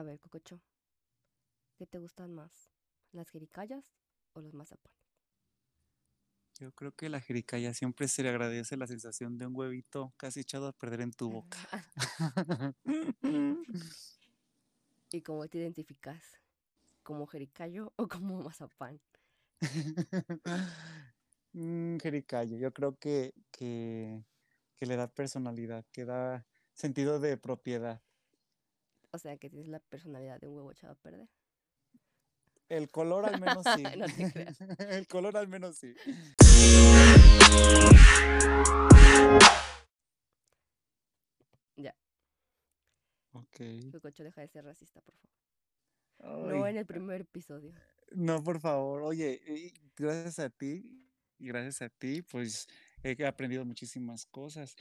[0.00, 0.58] A ver, Cococho,
[1.76, 2.70] ¿qué te gustan más?
[3.12, 3.84] ¿Las jericayas
[4.32, 4.98] o los mazapanes?
[6.58, 10.40] Yo creo que la jericaya siempre se le agradece la sensación de un huevito casi
[10.40, 11.58] echado a perder en tu boca.
[15.12, 16.24] ¿Y cómo te identificas?
[17.02, 19.02] ¿Como jericayo o como mazapán?
[21.52, 24.24] Mm, jericayo, yo creo que, que,
[24.76, 28.00] que le da personalidad, que da sentido de propiedad.
[29.12, 31.28] O sea, que tienes la personalidad de un huevo echado a perder.
[32.68, 33.82] El color al menos sí.
[33.96, 34.60] No te creas.
[34.80, 35.94] El color al menos sí.
[41.76, 41.94] Ya,
[43.32, 43.60] Ok.
[43.92, 46.46] Cococho, deja de ser racista, por favor.
[46.52, 47.72] No en el primer episodio.
[48.12, 49.02] No, por favor.
[49.02, 50.84] Oye, gracias a ti,
[51.38, 52.68] gracias a ti, pues
[53.02, 54.76] he aprendido muchísimas cosas.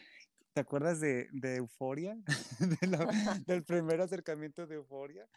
[0.54, 2.18] ¿Te acuerdas de, de Euforia?
[2.82, 5.28] De la- del primer acercamiento de Euforia.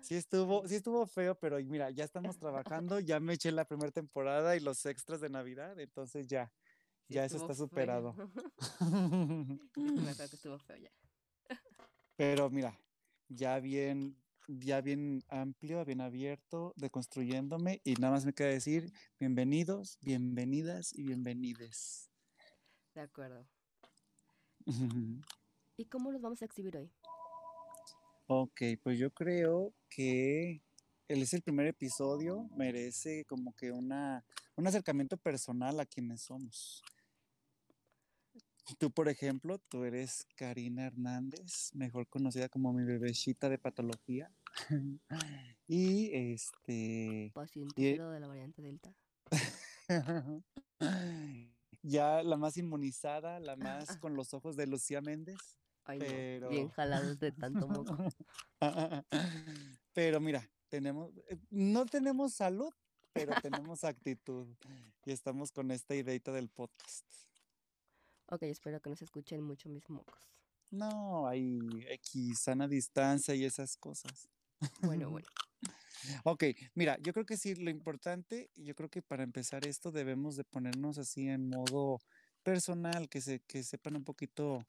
[0.00, 3.92] Sí estuvo, sí estuvo feo, pero mira, ya estamos trabajando, ya me eché la primera
[3.92, 6.52] temporada y los extras de Navidad, entonces ya,
[7.06, 8.14] Sí, ya eso está superado.
[10.16, 10.90] Que estuvo feo ya.
[12.16, 12.76] Pero mira,
[13.28, 14.16] ya bien,
[14.48, 21.04] ya bien amplio, bien abierto, deconstruyéndome, y nada más me queda decir bienvenidos, bienvenidas y
[21.04, 22.10] bienvenides.
[22.94, 23.46] De acuerdo.
[25.76, 26.90] ¿Y cómo los vamos a exhibir hoy?
[28.26, 30.62] Ok, pues yo creo que
[31.08, 34.24] él es el primer episodio, merece como que una,
[34.56, 36.82] un acercamiento personal a quienes somos.
[38.78, 44.30] Tú, por ejemplo, tú eres Karina Hernández, mejor conocida como mi bebecita de patología.
[45.66, 48.94] y este, Paciente Y- de la variante Delta.
[51.82, 55.58] ya la más inmunizada, la más con los ojos de Lucía Méndez.
[55.84, 55.98] Ay,
[56.40, 56.48] no.
[56.48, 57.96] Bien jalados de tanto moco.
[59.92, 62.72] Pero mira, tenemos, eh, no tenemos salud,
[63.12, 64.46] pero tenemos actitud.
[65.04, 67.04] Y estamos con esta ideita del podcast.
[68.26, 70.32] Ok, espero que no se escuchen mucho mis mocos.
[70.70, 74.30] No, hay X, sana distancia y esas cosas.
[74.80, 75.28] Bueno, bueno.
[76.24, 80.36] Ok, mira, yo creo que sí, lo importante, yo creo que para empezar esto debemos
[80.36, 82.00] de ponernos así en modo
[82.42, 84.64] personal, que se, que sepan un poquito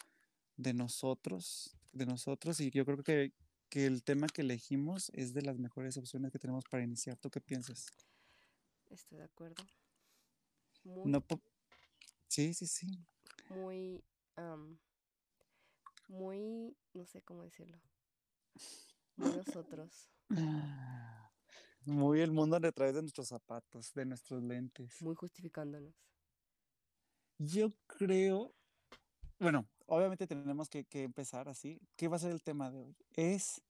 [0.58, 3.34] de nosotros, de nosotros, y yo creo que,
[3.70, 7.18] que el tema que elegimos es de las mejores opciones que tenemos para iniciar.
[7.18, 7.88] ¿Tú qué piensas?
[8.92, 9.64] Estoy de acuerdo.
[10.84, 11.24] Muy, No,
[12.28, 12.88] sí, sí, sí.
[13.50, 14.04] muy,
[16.08, 17.80] muy, no sé cómo decirlo.
[19.16, 20.10] Muy nosotros.
[21.86, 25.02] Muy el mundo a través de nuestros zapatos, de nuestros lentes.
[25.02, 25.94] Muy justificándonos.
[27.40, 28.54] Yo creo,
[29.40, 31.82] bueno, obviamente tenemos que, que empezar así.
[31.96, 32.96] ¿Qué va a ser el tema de hoy?
[33.16, 33.62] Es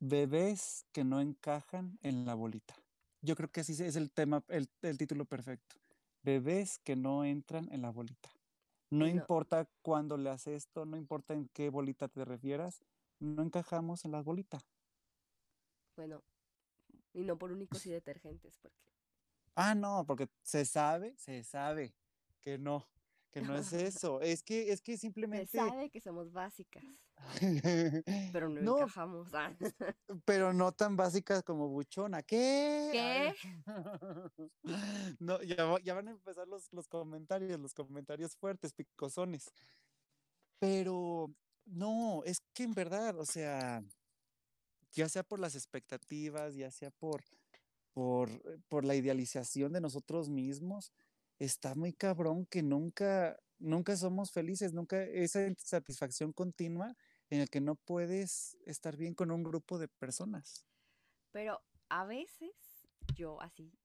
[0.00, 2.74] bebés que no encajan en la bolita.
[3.22, 5.76] Yo creo que así es el tema, el, el título perfecto.
[6.22, 8.30] Bebés que no entran en la bolita.
[8.90, 9.06] No No.
[9.06, 12.82] importa cuándo le haces esto, no importa en qué bolita te refieras,
[13.18, 14.60] no encajamos en la bolita.
[15.96, 16.22] Bueno,
[17.12, 18.76] y no por únicos y detergentes, porque
[19.56, 21.94] Ah, no, porque se sabe, se sabe
[22.40, 22.90] que no,
[23.30, 24.20] que no es eso.
[24.20, 25.58] Es que, es que se simplemente.
[25.58, 26.84] sabe que somos básicas,
[28.32, 29.32] pero no, No, encajamos.
[29.32, 29.56] Ah,
[30.24, 32.22] pero no tan básicas como buchona.
[32.22, 32.90] ¿Qué?
[32.92, 33.34] ¿Qué?
[35.20, 39.52] No, ya, ya van a empezar los, los comentarios, los comentarios fuertes, picosones.
[40.58, 41.34] Pero
[41.64, 43.82] no, es que en verdad, o sea,
[44.94, 47.24] ya sea por las expectativas, ya sea por,
[47.92, 48.30] por,
[48.68, 50.92] por la idealización de nosotros mismos,
[51.38, 56.96] está muy cabrón que nunca, nunca somos felices, nunca esa satisfacción continua
[57.30, 60.66] en el que no puedes estar bien con un grupo de personas.
[61.32, 63.78] Pero a veces yo así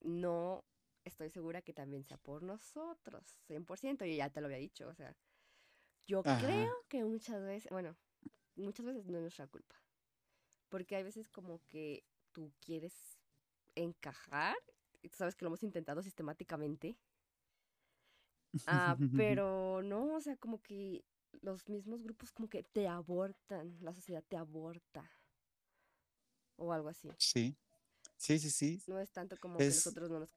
[0.00, 0.64] no
[1.04, 4.94] estoy segura que también sea por nosotros, 100%, y ya te lo había dicho, o
[4.94, 5.16] sea,
[6.06, 6.36] yo Ajá.
[6.36, 7.96] creo que muchas veces, bueno,
[8.60, 9.76] muchas veces no es nuestra culpa,
[10.70, 13.20] porque hay veces como que tú quieres
[13.76, 14.56] encajar,
[15.02, 16.98] y tú sabes que lo hemos intentado sistemáticamente,
[18.66, 21.04] ah, pero no, o sea, como que
[21.42, 25.10] los mismos grupos como que te abortan, la sociedad te aborta,
[26.56, 27.16] o algo así.
[27.18, 27.56] Sí,
[28.16, 28.82] sí, sí, sí.
[28.86, 30.34] No es tanto como que nosotros no nos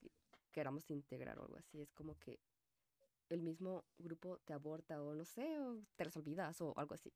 [0.52, 2.40] queramos integrar o algo así, es como que
[3.30, 7.14] el mismo grupo te aborta o no sé, o te las olvidas o algo así.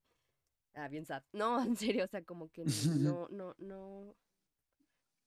[0.74, 1.22] Ah, bien sad.
[1.32, 4.16] No, en serio, o sea, como que no, no, no,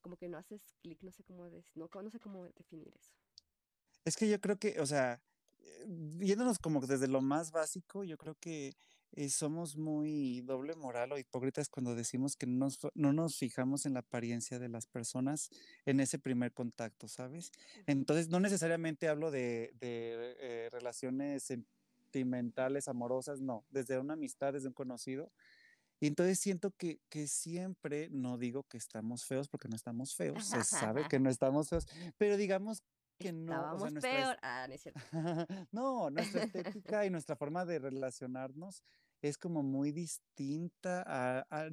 [0.01, 3.13] como que no haces clic, no sé cómo, des- no, no sé cómo definir eso.
[4.05, 5.21] Es que yo creo que, o sea,
[6.19, 8.73] yéndonos como desde lo más básico, yo creo que
[9.13, 13.85] eh, somos muy doble moral o hipócritas cuando decimos que no nos, no nos fijamos
[13.85, 15.49] en la apariencia de las personas
[15.85, 17.51] en ese primer contacto, ¿sabes?
[17.85, 21.51] Entonces, no necesariamente hablo de, de eh, relaciones
[22.11, 25.31] sentimentales, amorosas, no, desde una amistad, desde un conocido.
[25.99, 30.45] Y entonces siento que, que siempre, no digo que estamos feos porque no estamos feos,
[30.45, 31.87] se sabe que no estamos feos,
[32.17, 32.83] pero digamos
[33.19, 33.53] que no.
[33.53, 34.37] Estábamos o sea, nuestra peor.
[34.41, 35.01] Ah, no es cierto.
[35.71, 38.83] no, nuestra estética y nuestra forma de relacionarnos
[39.21, 41.69] es como muy distinta a, a,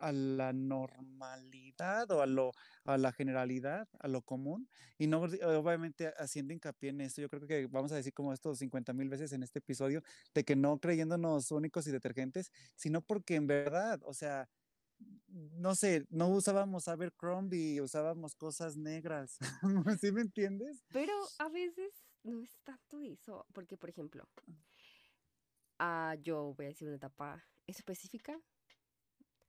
[0.00, 2.52] a, la normalidad o a, lo,
[2.84, 4.68] a la generalidad, a lo común.
[4.98, 8.54] Y no, obviamente, haciendo hincapié en esto, yo creo que vamos a decir como esto
[8.54, 10.02] 50 mil veces en este episodio,
[10.34, 14.48] de que no creyéndonos únicos y detergentes, sino porque en verdad, o sea,
[15.28, 19.38] no sé, no usábamos Abercrombie, usábamos cosas negras.
[20.00, 20.82] ¿Sí me entiendes?
[20.92, 21.92] Pero a veces
[22.22, 24.28] no es tanto eso, porque por ejemplo,
[25.80, 28.38] uh, yo voy a decir una etapa específica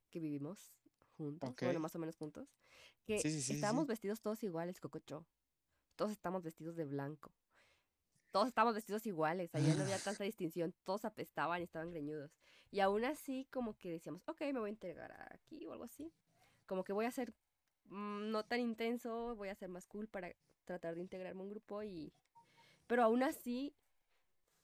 [0.10, 0.74] que vivimos
[1.18, 1.68] juntos, okay.
[1.68, 2.50] bueno, más o menos juntos,
[3.06, 5.26] que sí, sí, sí, estábamos vestidos todos iguales, Cococho.
[5.96, 7.32] Todos estamos vestidos de blanco.
[8.32, 12.32] Todos estábamos vestidos iguales, allá no había tanta distinción, todos apestaban y estaban greñudos.
[12.72, 16.12] Y aún así, como que decíamos, ok, me voy a integrar aquí o algo así.
[16.66, 17.34] Como que voy a ser
[17.86, 20.34] mmm, no tan intenso, voy a ser más cool para
[20.66, 22.14] tratar de integrarme a un grupo y...
[22.88, 23.76] Pero aún así,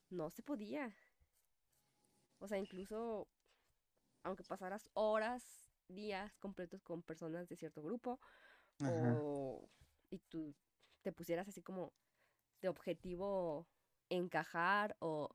[0.10, 0.94] no se podía.
[2.40, 3.28] O sea, incluso,
[4.24, 8.20] aunque pasaras horas, días completos con personas de cierto grupo,
[8.86, 9.70] o,
[10.10, 10.56] y tú
[11.04, 11.94] te pusieras así como
[12.62, 13.68] de objetivo
[14.10, 15.30] encajar o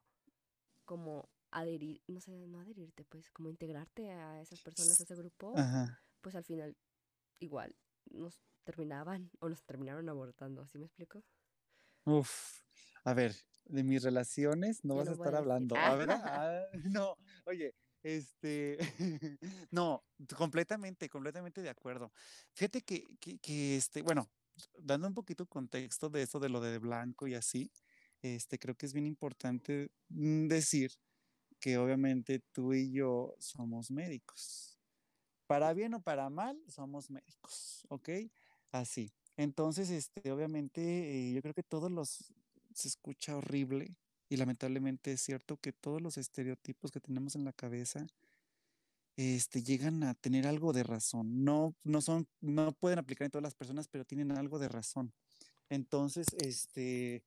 [0.85, 5.55] como adherir, no sé, no adherirte, pues como integrarte a esas personas, a ese grupo,
[5.57, 6.01] Ajá.
[6.23, 6.77] pues al final
[7.41, 7.77] igual
[8.11, 11.25] nos terminaban o nos terminaron abortando, ¿así me explico?
[12.05, 12.63] Uf,
[13.05, 13.35] a ver,
[13.65, 17.17] de mis relaciones no vas a estar hablando, a ver, ah, no,
[17.47, 18.79] oye, este,
[19.71, 20.05] no,
[20.37, 22.13] completamente, completamente de acuerdo.
[22.55, 24.29] Fíjate que, que, que, este, bueno,
[24.79, 27.71] dando un poquito contexto de eso de lo de blanco y así,
[28.21, 30.93] este, creo que es bien importante mm, decir
[31.61, 34.79] que obviamente tú y yo somos médicos.
[35.47, 38.09] Para bien o para mal, somos médicos, ¿ok?
[38.73, 39.13] Así.
[39.37, 42.33] Entonces, este, obviamente, eh, yo creo que todos los,
[42.75, 43.97] se escucha horrible
[44.29, 48.07] y lamentablemente es cierto que todos los estereotipos que tenemos en la cabeza,
[49.17, 51.45] este, llegan a tener algo de razón.
[51.45, 55.13] No, no son, no pueden aplicar en todas las personas, pero tienen algo de razón.
[55.69, 57.25] Entonces, este,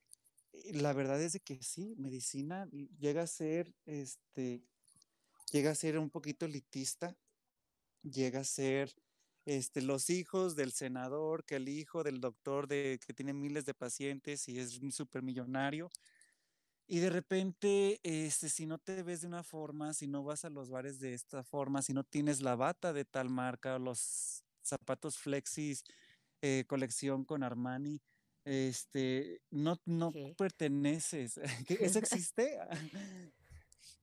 [0.74, 2.68] la verdad es de que sí, medicina
[3.00, 4.63] llega a ser, este,
[5.51, 7.16] llega a ser un poquito elitista,
[8.04, 8.94] llega a ser,
[9.45, 13.74] este, los hijos del senador, que el hijo del doctor de, que tiene miles de
[13.74, 15.89] pacientes y es un supermillonario.
[16.88, 20.50] Y de repente, este, si no te ves de una forma, si no vas a
[20.50, 25.18] los bares de esta forma, si no tienes la bata de tal marca, los zapatos
[25.18, 25.83] flexis,
[26.41, 28.01] eh, colección con Armani,
[28.45, 31.39] este, no, no perteneces.
[31.80, 32.59] ¿Eso existe?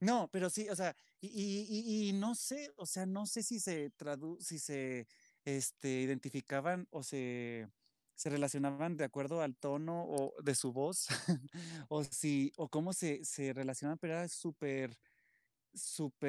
[0.00, 3.60] no, pero sí, o sea, y, y, y, no sé, o sea, no sé si
[3.60, 5.06] se traduce, si se
[5.44, 7.68] este, identificaban o se,
[8.14, 11.06] se relacionaban de acuerdo al tono o de su voz,
[11.88, 14.96] o si, o cómo se, se relacionaban, pero era súper,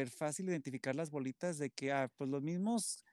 [0.09, 3.03] fácil identificar las bolitas de que, ah, pues los mismos,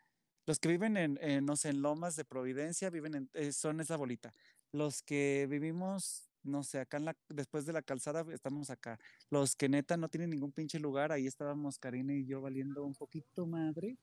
[0.46, 3.80] los que viven en, en no sé, en Lomas de Providencia, viven en, eh, son
[3.80, 4.34] esa bolita
[4.72, 6.98] los que vivimos, no sé, acá
[7.28, 8.98] después de la calzada estamos acá.
[9.30, 12.94] Los que neta no tienen ningún pinche lugar, ahí estábamos Karina y yo valiendo un
[12.94, 13.96] poquito madre,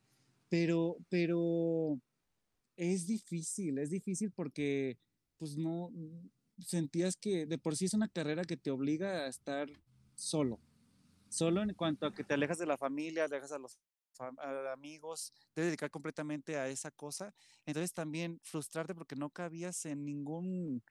[0.49, 1.99] pero, pero
[2.75, 4.97] es difícil, es difícil porque
[5.37, 5.91] pues no
[6.59, 9.69] sentías que de por sí es una carrera que te obliga a estar
[10.15, 10.59] solo,
[11.29, 13.77] solo en cuanto a que te alejas de la familia, dejas a los
[14.71, 17.33] amigos, te dedicar completamente a esa cosa.
[17.65, 20.81] Entonces también frustrarte porque no cabías en ningún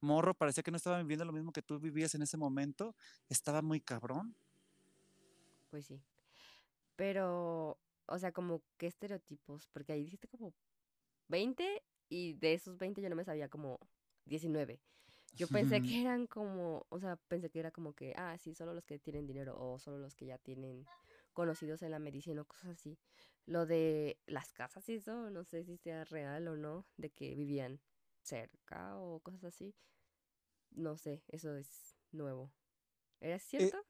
[0.00, 2.96] morro, parecía que no estaban viviendo lo mismo que tú vivías en ese momento,
[3.28, 4.34] estaba muy cabrón.
[5.70, 6.00] Pues sí.
[6.96, 10.54] Pero, o sea, como qué estereotipos, porque ahí dijiste como
[11.28, 13.78] 20 y de esos 20 yo no me sabía como
[14.26, 14.80] 19.
[15.34, 18.74] Yo pensé que eran como, o sea, pensé que era como que, ah, sí, solo
[18.74, 20.84] los que tienen dinero o solo los que ya tienen
[21.32, 22.98] conocidos en la medicina o cosas así.
[23.46, 27.34] Lo de las casas y eso, no sé si sea real o no, de que
[27.34, 27.80] vivían
[28.22, 29.74] cerca o cosas así.
[30.70, 32.50] No sé, eso es nuevo.
[33.20, 33.84] ¿Era Eh, cierto?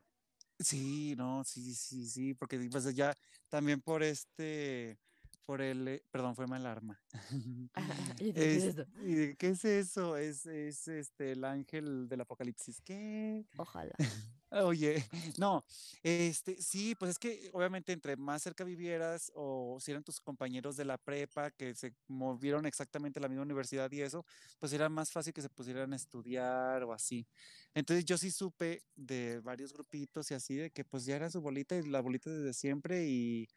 [0.58, 3.14] Sí, no, sí, sí, sí, porque pues ya
[3.48, 4.98] también por este,
[5.46, 7.00] por el, eh, perdón, fue mi alarma.
[8.20, 10.16] Y ¿qué es Es- y, ¿Qué es eso?
[10.16, 12.80] Es, es este el ángel del apocalipsis.
[12.82, 13.44] ¿Qué?
[13.56, 13.94] Ojalá.
[14.54, 15.02] Oye,
[15.38, 15.64] no,
[16.02, 20.76] este, sí, pues es que obviamente entre más cerca vivieras o si eran tus compañeros
[20.76, 24.26] de la prepa que se movieron exactamente a la misma universidad y eso,
[24.58, 27.26] pues era más fácil que se pusieran a estudiar o así.
[27.72, 31.40] Entonces yo sí supe de varios grupitos y así de que pues ya era su
[31.40, 33.48] bolita y la bolita desde siempre y,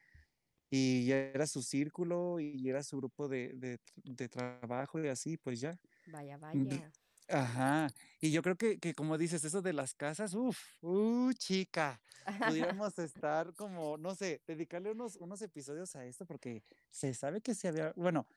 [0.71, 5.37] y ya era su círculo y era su grupo de, de, de trabajo y así,
[5.37, 5.79] pues ya.
[6.05, 6.93] Vaya, vaya.
[7.27, 7.87] Ajá,
[8.21, 11.99] y yo creo que, que como dices, eso de las casas, uff, uh, chica,
[12.43, 17.55] pudiéramos estar como, no sé, dedicarle unos, unos episodios a esto porque se sabe que
[17.55, 18.27] se había, bueno,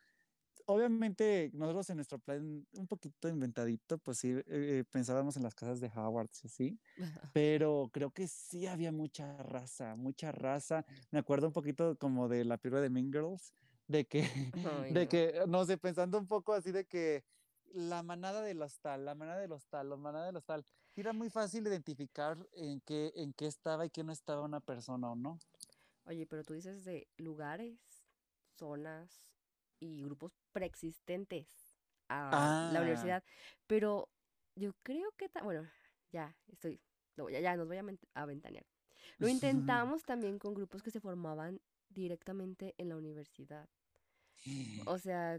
[0.66, 5.80] obviamente nosotros en nuestro plan un poquito inventadito, pues sí, eh, pensábamos en las casas
[5.80, 6.80] de Howard, y así,
[7.32, 10.84] pero creo que sí había mucha raza, mucha raza.
[11.10, 13.54] Me acuerdo un poquito como de la película de Mean Girls,
[13.86, 14.22] de que,
[14.64, 15.08] Ay, de no.
[15.08, 17.24] que, no sé, pensando un poco así de que
[17.74, 20.64] la manada de los tal, la manada de los tal, la manada de los tal,
[20.96, 25.10] era muy fácil identificar en qué, en qué estaba y qué no estaba una persona
[25.10, 25.38] o no.
[26.06, 27.78] Oye, pero tú dices de lugares,
[28.58, 29.20] zonas
[29.80, 31.46] y grupos preexistentes
[32.08, 32.82] a la Ah.
[32.82, 33.22] universidad,
[33.66, 34.08] pero
[34.56, 35.68] yo creo que, bueno,
[36.10, 36.80] ya estoy,
[37.16, 37.84] lo voy a- ya nos voy a
[38.14, 38.66] a ventanear.
[39.18, 39.28] Lo
[39.62, 41.60] intentamos también con grupos que se formaban
[41.90, 43.68] directamente en la universidad.
[44.86, 45.38] O sea,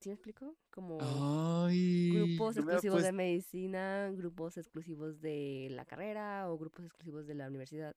[0.00, 0.56] ¿sí me explico?
[0.70, 6.58] Como Ay, grupos no me había exclusivos de medicina, grupos exclusivos de la carrera o
[6.58, 7.94] grupos exclusivos de la universidad.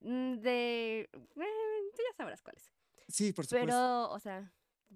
[0.00, 1.00] mm, De...
[1.00, 1.08] eh,
[1.96, 2.72] tú ya sabrás cuáles.
[3.08, 3.66] Sí, por supuesto.
[3.66, 4.52] Pero, o sea,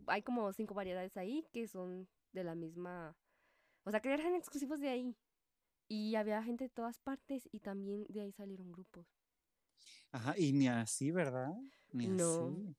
[0.07, 3.17] hay como cinco variedades ahí que son de la misma...
[3.85, 5.17] O sea, que eran exclusivos de ahí.
[5.89, 9.07] Y había gente de todas partes y también de ahí salieron grupos.
[10.11, 11.53] Ajá, y ni así, ¿verdad?
[11.93, 12.49] Ni No.
[12.49, 12.77] así.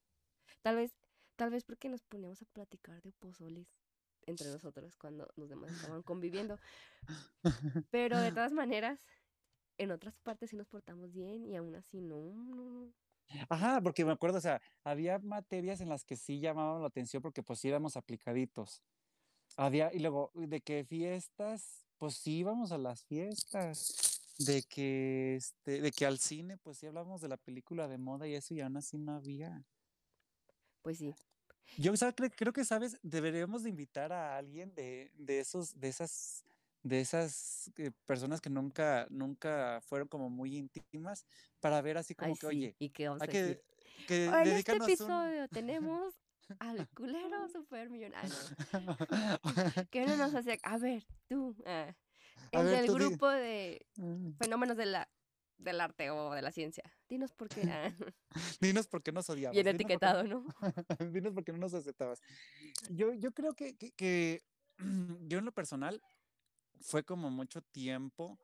[0.62, 0.94] Tal vez,
[1.38, 3.68] tal vez porque nos poníamos a platicar de pozoles
[4.26, 6.60] entre nosotros cuando los demás estaban conviviendo.
[7.92, 9.00] Pero de todas maneras,
[9.78, 12.94] en otras partes sí nos portamos bien y aún así no, no, no.
[13.50, 17.22] Ajá, porque me acuerdo, o sea, había materias en las que sí llamaban la atención
[17.22, 18.82] porque pues sí éramos aplicaditos.
[19.56, 24.14] Había, y luego, de que fiestas, pues sí íbamos a las fiestas.
[24.40, 28.28] De que, este, de que al cine, pues sí hablamos de la película de moda
[28.28, 29.66] y eso y aún así no había.
[30.82, 31.16] Pues sí.
[31.78, 32.98] Yo creo, creo que, ¿sabes?
[33.04, 36.44] Deberíamos de invitar a alguien de, de esos, de esas,
[36.82, 41.26] de esas eh, personas que nunca, nunca fueron como muy íntimas
[41.60, 42.48] para ver así como Ay, que, sí.
[42.48, 43.62] oye, ¿Y qué vamos a que,
[44.08, 44.82] que En este un...
[44.82, 46.16] episodio tenemos
[46.60, 48.36] al culero super millonario.
[49.92, 50.58] Que no nos hacía.
[50.64, 51.56] A ver, tú.
[51.66, 51.94] ah,
[52.54, 55.10] ver, del di- grupo de Mm, fenómenos de la,
[55.58, 56.84] del arte o de la ciencia.
[57.10, 57.62] Dinos por qué.
[57.70, 57.92] ah,
[58.62, 59.54] Dinos por qué nos odiabas.
[59.54, 60.46] Bien dinos por qué- etiquetado, ¿no?
[61.14, 62.22] Dinos por qué no nos aceptabas.
[62.90, 64.42] Yo, yo creo que, que, que
[65.28, 66.02] yo en lo personal
[66.82, 68.38] fue como mucho tiempo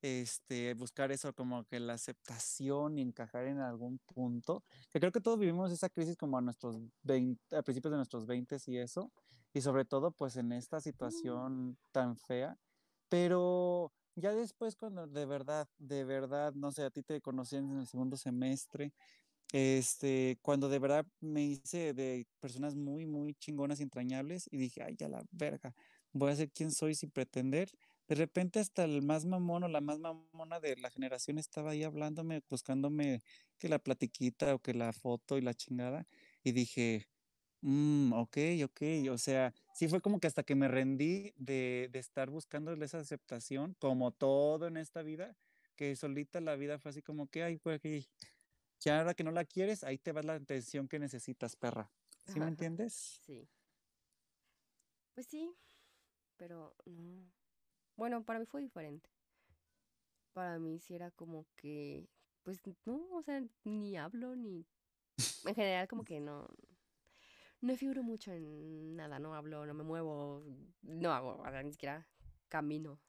[0.00, 4.62] este, buscar eso, como que la aceptación y encajar en algún punto.
[4.92, 8.26] Que creo que todos vivimos esa crisis como a nuestros 20, a principios de nuestros
[8.26, 9.10] 20 y eso,
[9.54, 12.58] y sobre todo pues en esta situación tan fea.
[13.08, 17.78] Pero ya después cuando de verdad, de verdad, no sé, a ti te conocí en
[17.78, 18.92] el segundo semestre,
[19.52, 24.96] este, cuando de verdad me hice de personas muy, muy chingonas, entrañables, y dije, ay,
[24.98, 25.74] ya la verga,
[26.12, 27.70] voy a ser quien soy sin pretender.
[28.08, 31.84] De repente hasta el más mamón o la más mamona de la generación estaba ahí
[31.84, 33.22] hablándome, buscándome
[33.58, 36.06] que la platiquita o que la foto y la chingada,
[36.42, 37.06] y dije,
[37.66, 41.98] "Mm, ok, ok, o sea, sí fue como que hasta que me rendí de, de
[41.98, 45.34] estar buscando esa aceptación, como todo en esta vida,
[45.74, 48.06] que solita la vida fue así como que, ay, pues, ok,
[48.80, 51.90] ya ahora que no la quieres, ahí te va la atención que necesitas, perra.
[52.26, 53.18] ¿Sí me entiendes?
[53.24, 53.48] Sí.
[55.14, 55.50] Pues sí,
[56.36, 57.32] pero no.
[57.96, 59.08] Bueno, para mí fue diferente.
[60.34, 62.10] Para mí sí era como que,
[62.42, 64.66] pues no, o sea, ni hablo, ni...
[65.46, 66.46] En general como que no...
[67.64, 70.44] No figuro mucho en nada, no hablo, no me muevo,
[70.82, 72.06] no hago, ni siquiera
[72.48, 73.00] camino.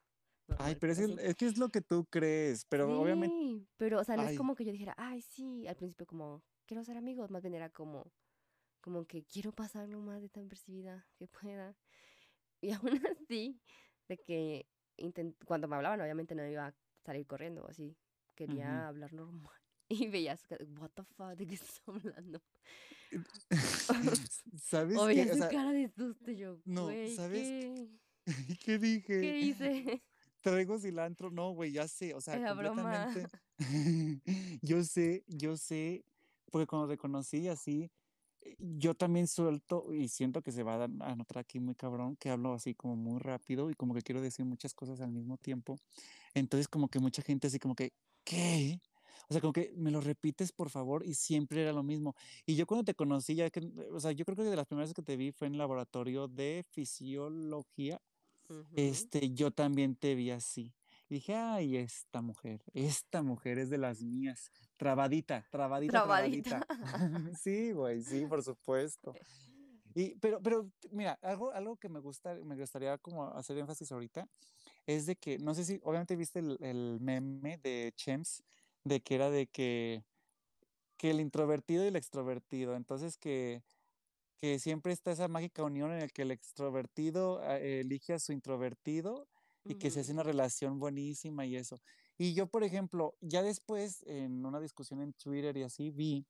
[0.57, 1.27] Ay, pero es, el- así.
[1.27, 4.31] es que es lo que tú crees, pero obviamente, Sí, pero, o sea, no Ay.
[4.31, 7.53] es como que yo dijera, ay, sí, al principio como, quiero ser amigos, más bien
[7.53, 8.13] era como,
[8.79, 11.75] como que quiero pasar lo más de tan percibida que pueda.
[12.61, 13.59] Y aún así,
[14.07, 17.97] de que intent- cuando me hablaban, obviamente no iba a salir corriendo así,
[18.35, 19.51] quería hablar normal.
[19.89, 20.43] Y veías,
[20.79, 22.41] what the fuck, ¿de qué estás hablando?
[24.61, 25.31] ¿sabes qué?
[25.31, 27.89] O sea, cara de susto, yo, no, güey, ¿sabes ¿qué?
[28.63, 29.21] ¿qué dije?
[29.21, 30.03] ¿Qué hice?
[30.41, 33.27] Traigo cilantro, no, güey, ya sé, o sea, Era completamente.
[34.61, 36.05] yo sé, yo sé,
[36.51, 37.91] porque cuando te conocí así,
[38.59, 42.53] yo también suelto y siento que se va a notar aquí muy cabrón, que hablo
[42.53, 45.79] así como muy rápido y como que quiero decir muchas cosas al mismo tiempo.
[46.33, 47.93] Entonces como que mucha gente así como que,
[48.23, 48.79] ¿qué?
[49.29, 52.15] O sea, como que me lo repites, por favor, y siempre era lo mismo.
[52.45, 54.93] Y yo cuando te conocí, ya que, o sea, yo creo que de las primeras
[54.93, 58.01] que te vi fue en el laboratorio de fisiología.
[58.75, 60.73] Este, yo también te vi así.
[61.09, 64.51] Y dije, ay, esta mujer, esta mujer es de las mías.
[64.77, 66.67] Trabadita, trabadita, trabadita.
[67.39, 69.13] sí, güey, sí, por supuesto.
[69.93, 74.27] Y, pero, pero, mira, algo, algo que me gusta, me gustaría como hacer énfasis ahorita,
[74.85, 78.43] es de que, no sé si, obviamente viste el, el meme de Chems,
[78.85, 80.05] de que era de que,
[80.97, 83.63] que el introvertido y el extrovertido, entonces que,
[84.37, 88.31] que siempre está esa mágica unión en la que el extrovertido ah, elige a su
[88.31, 89.27] introvertido
[89.65, 91.81] y que se hace una relación buenísima y eso.
[92.17, 96.25] Y yo, por ejemplo, ya después en una discusión en Twitter y así vi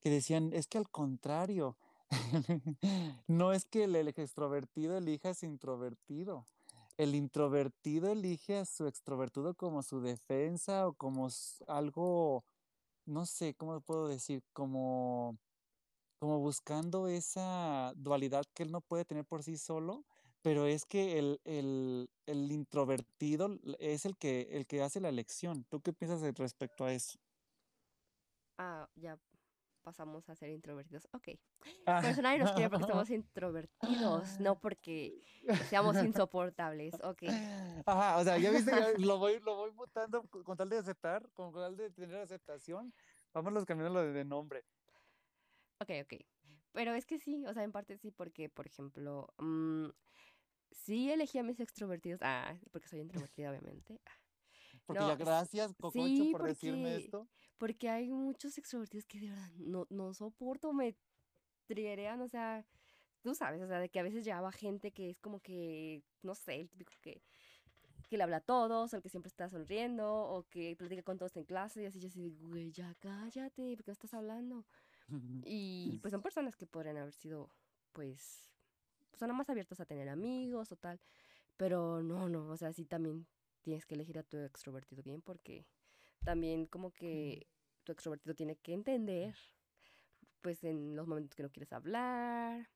[0.00, 1.76] que decían, es que al contrario,
[3.28, 6.46] no es que el, extrovertido elija a su introvertido,
[7.02, 11.28] el introvertido elige a su extrovertido como su defensa o como
[11.66, 12.44] algo,
[13.06, 14.42] no sé, ¿cómo puedo decir?
[14.52, 15.38] Como,
[16.18, 20.04] como buscando esa dualidad que él no puede tener por sí solo
[20.42, 25.64] pero es que el, el, el, introvertido es el que, el que hace la elección.
[25.68, 27.18] ¿Tú qué piensas respecto a eso?
[28.56, 29.18] Ah, ya
[29.80, 31.08] pasamos a ser introvertidos.
[31.12, 31.28] Ok.
[31.86, 32.00] Ah.
[32.02, 35.22] Pero nadie nos quiere porque somos introvertidos, no porque
[35.68, 36.94] seamos insoportables.
[37.02, 37.24] Ok.
[37.86, 41.52] Ajá, o sea, ya viste, lo voy, lo voy mutando con tal de aceptar, con
[41.52, 42.92] tal de tener aceptación.
[43.32, 44.64] Vamos los cambiando de nombre.
[45.80, 46.14] Ok, ok.
[46.72, 49.88] Pero es que sí, o sea, en parte sí, porque, por ejemplo, mmm,
[50.70, 52.20] sí elegí a mis extrovertidos.
[52.22, 54.00] Ah, porque soy introvertida, obviamente.
[54.06, 54.18] Ah,
[54.92, 57.28] porque ya gracias, Cococho, por decirme esto.
[57.58, 60.96] Porque hay muchos extrovertidos que de verdad no, no soporto, me
[61.66, 62.64] trierean, o sea,
[63.22, 66.34] tú sabes, o sea, de que a veces llevaba gente que es como que, no
[66.34, 67.22] sé, el típico que,
[68.08, 71.18] que le habla a todos, o el que siempre está sonriendo, o que platica con
[71.18, 74.64] todos en clase, y así yo así, güey, ya cállate, ¿por qué no estás hablando?
[75.44, 77.50] Y pues son personas que podrían haber sido,
[77.92, 78.48] pues,
[79.18, 81.00] son más abiertos a tener amigos o tal.
[81.56, 83.26] Pero no, no, o sea, sí también
[83.62, 85.66] tienes que elegir a tu extrovertido bien porque
[86.24, 87.46] también como que
[87.84, 89.34] tu extrovertido tiene que entender,
[90.40, 92.68] pues en los momentos que no quieres hablar,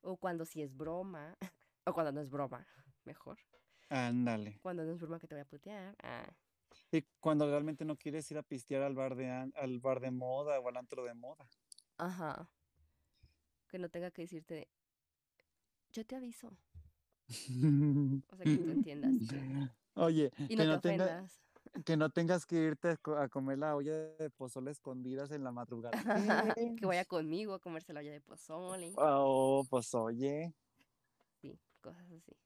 [0.00, 1.36] o cuando sí es broma,
[1.84, 2.66] o cuando no es broma,
[3.04, 3.38] mejor.
[3.88, 4.58] Ándale.
[4.62, 5.96] Cuando no es broma que te voy a putear.
[6.02, 6.28] Ah.
[6.90, 10.58] Y cuando realmente no quieres ir a pistear al bar de al bar de moda
[10.60, 11.48] o al antro de moda.
[11.96, 12.50] Ajá.
[13.68, 14.68] Que no tenga que decirte,
[15.92, 16.48] yo te aviso.
[18.28, 19.12] o sea, que tú entiendas.
[19.96, 21.40] Oye, y no que, no tengas,
[21.84, 25.92] que no tengas que irte a comer la olla de pozole escondidas en la madrugada.
[26.78, 28.92] que vaya conmigo a comerse la olla de pozole.
[28.96, 30.54] Oh, pues oye.
[31.40, 32.36] Sí, cosas así.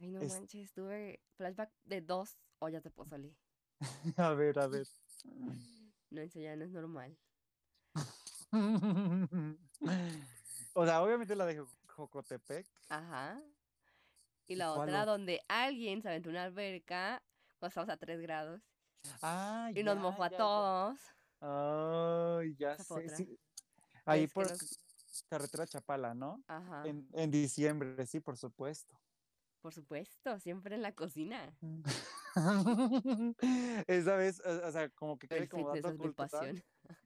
[0.00, 3.34] Ay, no manches, tuve flashback de dos ollas de pozole.
[4.16, 4.86] a ver, a ver.
[6.10, 7.16] No, eso ya no es normal.
[10.74, 12.66] O sea, obviamente la de Jocotepec.
[12.90, 13.40] Ajá.
[14.46, 17.22] Y la otra donde alguien se aventó una alberca
[17.58, 18.62] cuando estábamos a 3 grados.
[19.22, 20.98] Ah, y nos mojó a todos.
[21.40, 23.38] Ay, ya sé.
[24.04, 24.46] Ahí por
[25.28, 26.42] carretera Chapala, ¿no?
[26.46, 26.86] Ajá.
[26.86, 28.98] En, en diciembre, sí, por supuesto.
[29.60, 31.56] Por supuesto, siempre en la cocina.
[33.86, 35.94] Esa vez, o sea, como que quiere como dato.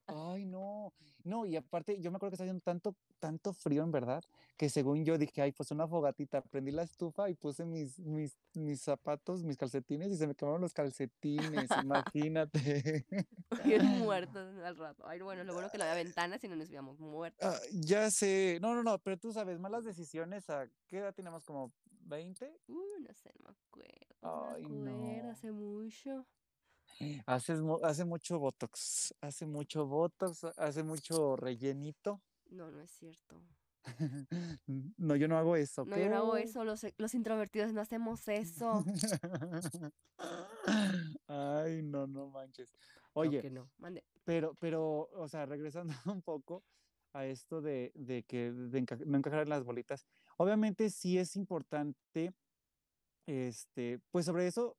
[0.07, 0.93] Ay, no.
[1.25, 4.23] No, y aparte, yo me acuerdo que estaba haciendo tanto, tanto frío, en verdad,
[4.57, 8.39] que según yo dije, ay, pues una fogatita, prendí la estufa y puse mis, mis,
[8.55, 13.05] mis zapatos, mis calcetines y se me quemaron los calcetines, imagínate.
[13.65, 15.05] Bien muertos al rato.
[15.05, 17.49] Ay, bueno, lo bueno que la había ventana, si no nos hubiéramos muertos.
[17.49, 18.59] Ah, ya sé.
[18.63, 21.45] No, no, no, pero tú sabes, malas decisiones, ¿a qué edad tenemos?
[21.45, 21.73] ¿Como
[22.03, 22.57] 20?
[22.69, 24.55] Uh, no sé, no me acuerdo.
[24.55, 26.25] Ay, no me acuerdo, hace mucho.
[27.27, 32.23] Haces, hace mucho Botox, hace mucho Botox, hace mucho rellenito.
[32.51, 33.43] No, no es cierto.
[34.97, 35.85] no, yo no hago eso.
[35.85, 38.85] No, yo no hago eso, los, los introvertidos no hacemos eso.
[41.29, 42.73] Ay, no, no manches.
[43.13, 44.05] Oye, no, Mande.
[44.25, 46.65] pero, pero, o sea, regresando un poco
[47.13, 50.07] a esto de, de que de no encajar en las bolitas,
[50.37, 52.35] obviamente sí es importante,
[53.27, 54.77] este, pues sobre eso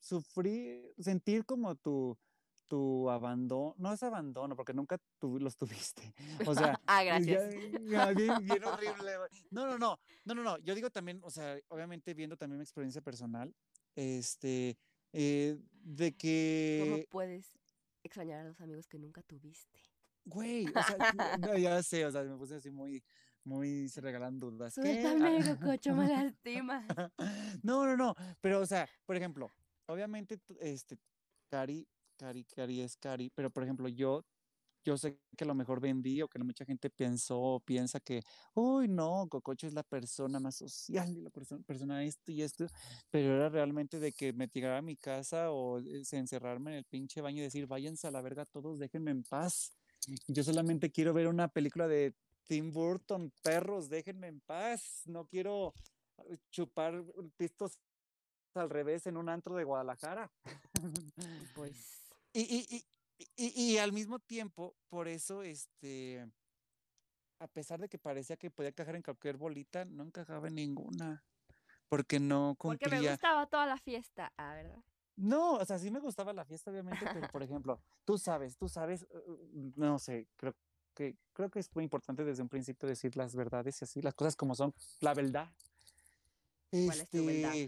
[0.00, 2.18] sufrir, sentir como tu,
[2.66, 6.14] tu abandono, no es abandono, porque nunca los tuviste.
[6.52, 7.54] O sea, ah, gracias.
[7.54, 9.12] bien, horrible.
[9.50, 10.58] No, no, no, no, no, no.
[10.58, 13.54] Yo digo también, o sea, obviamente viendo también mi experiencia personal,
[13.94, 14.78] este,
[15.12, 16.86] eh, de que...
[16.88, 17.58] ¿Cómo puedes
[18.02, 19.78] extrañar a los amigos que nunca tuviste?
[20.24, 23.02] güey, o sea, no, ya sé, o sea, me puse así muy,
[23.44, 24.74] muy se regalan dudas.
[24.74, 25.02] ¿Qué?
[25.02, 26.86] Suéltame, Ah, cococho, me lastimas.
[27.62, 29.50] No, no, no, pero o sea, por ejemplo,
[29.92, 30.98] obviamente, este,
[31.48, 34.24] Cari, Cari, Cari es Cari, pero por ejemplo, yo,
[34.84, 38.22] yo sé que a lo mejor vendí o que mucha gente pensó o piensa que,
[38.54, 42.66] uy, no, Cococho es la persona más social la persona, persona esto y esto,
[43.10, 46.78] pero era realmente de que me tirara a mi casa o eh, se encerrarme en
[46.78, 49.72] el pinche baño y decir, váyanse a la verga todos, déjenme en paz.
[50.28, 52.14] Yo solamente quiero ver una película de
[52.46, 55.02] Tim Burton, perros, déjenme en paz.
[55.06, 55.72] No quiero
[56.28, 57.04] eh, chupar
[57.36, 57.78] pistos
[58.56, 60.30] al revés en un antro de Guadalajara.
[61.54, 62.86] Pues, Y, y,
[63.18, 66.26] y, y, y al mismo tiempo, por eso, este,
[67.38, 71.24] a pesar de que parecía que podía encajar en cualquier bolita, no encajaba en ninguna,
[71.88, 73.10] porque no porque me cumplía.
[73.12, 74.84] gustaba toda la fiesta, ah, ¿verdad?
[75.16, 78.68] No, o sea, sí me gustaba la fiesta, obviamente, pero por ejemplo, tú sabes, tú
[78.68, 80.54] sabes, uh, no sé, creo
[80.94, 84.14] que, creo que es muy importante desde un principio decir las verdades y así, las
[84.14, 85.54] cosas como son, la verdad.
[86.70, 87.60] ¿Cuál es tu verdad?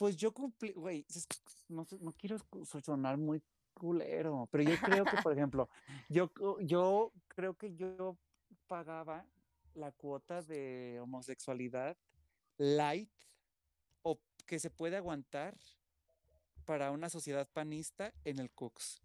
[0.00, 1.04] Pues yo cumplí, güey,
[1.68, 2.38] no, no quiero
[2.82, 3.42] sonar muy
[3.74, 5.68] culero, pero yo creo que, por ejemplo,
[6.08, 6.32] yo,
[6.62, 8.16] yo creo que yo
[8.66, 9.26] pagaba
[9.74, 11.98] la cuota de homosexualidad
[12.56, 13.10] light
[14.00, 15.54] o que se puede aguantar
[16.64, 19.02] para una sociedad panista en el Cooks.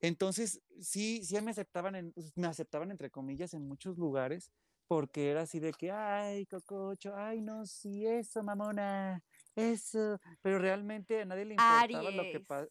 [0.00, 4.50] Entonces, sí, sí me aceptaban, en, pues, me aceptaban entre comillas en muchos lugares,
[4.88, 9.22] porque era así de que, ay, cococho, ay, no, sí, eso, mamona,
[9.56, 12.68] eso, pero realmente a nadie le importaba lo que pasaba.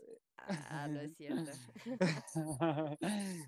[0.70, 1.52] Ah, no es cierto.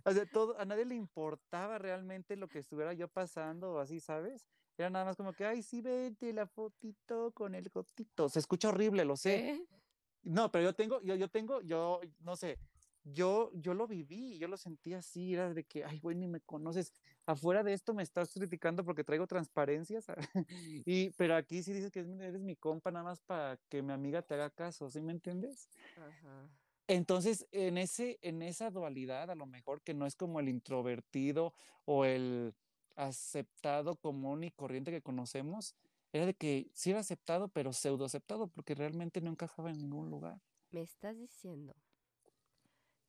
[0.06, 4.00] o sea, todo, a nadie le importaba realmente lo que estuviera yo pasando o así,
[4.00, 4.48] ¿sabes?
[4.78, 8.30] Era nada más como que, ay, sí, vete la fotito con el gotito.
[8.30, 9.38] Se escucha horrible, lo sé.
[9.38, 9.82] ¿Qué?
[10.24, 12.60] No, pero yo tengo, yo, yo tengo, yo, no sé,
[13.04, 16.42] yo, yo lo viví, yo lo sentí así, era de que, ay, güey, ni me
[16.42, 16.94] conoces.
[17.26, 20.06] Afuera de esto me estás criticando porque traigo transparencias.
[20.86, 23.94] y, pero aquí sí dices que es- eres mi compa nada más para que mi
[23.94, 25.70] amiga te haga caso, ¿sí me entiendes?
[25.96, 26.50] Ajá.
[26.88, 31.54] Entonces, en ese, en esa dualidad, a lo mejor que no es como el introvertido
[31.86, 32.54] o el
[32.96, 35.76] aceptado común y corriente que conocemos,
[36.12, 40.10] era de que sí era aceptado, pero pseudo aceptado, porque realmente no encajaba en ningún
[40.10, 40.42] lugar.
[40.72, 41.74] ¿Me estás diciendo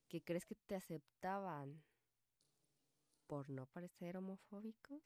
[0.08, 1.82] que crees que te aceptaban
[3.32, 5.00] por no parecer homofóbicos?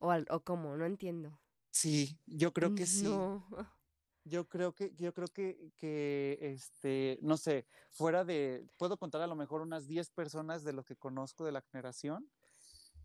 [0.00, 0.76] ¿O, al- o cómo?
[0.76, 1.38] No entiendo.
[1.70, 3.04] Sí, yo creo que sí.
[3.04, 3.46] No.
[4.24, 9.28] Yo creo que, yo creo que, que, este, no sé, fuera de, puedo contar a
[9.28, 12.28] lo mejor unas 10 personas de lo que conozco de la generación.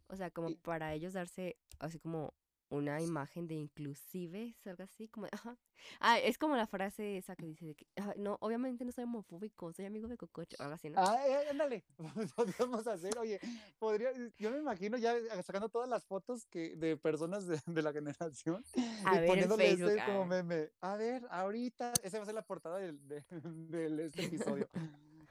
[0.08, 2.34] O sea, como Y- para ellos darse así como
[2.72, 5.58] una imagen de inclusive, algo así, como, ajá.
[6.00, 9.04] Ah, es como la frase esa que dice de que, "Ay, no, obviamente no soy
[9.04, 10.96] homofóbico, soy amigo de Cococho, algo así, ¿no?
[10.98, 11.84] Ah, eh, ándale,
[12.36, 13.40] podríamos hacer, oye,
[13.78, 17.92] podría, yo me imagino ya sacando todas las fotos que, de personas de, de la
[17.92, 18.64] generación
[19.06, 20.26] A y ver poniéndole Facebook, este como ah.
[20.26, 20.70] meme.
[20.80, 23.24] A ver, ahorita, esa va a ser la portada del, de,
[23.70, 24.70] del este episodio.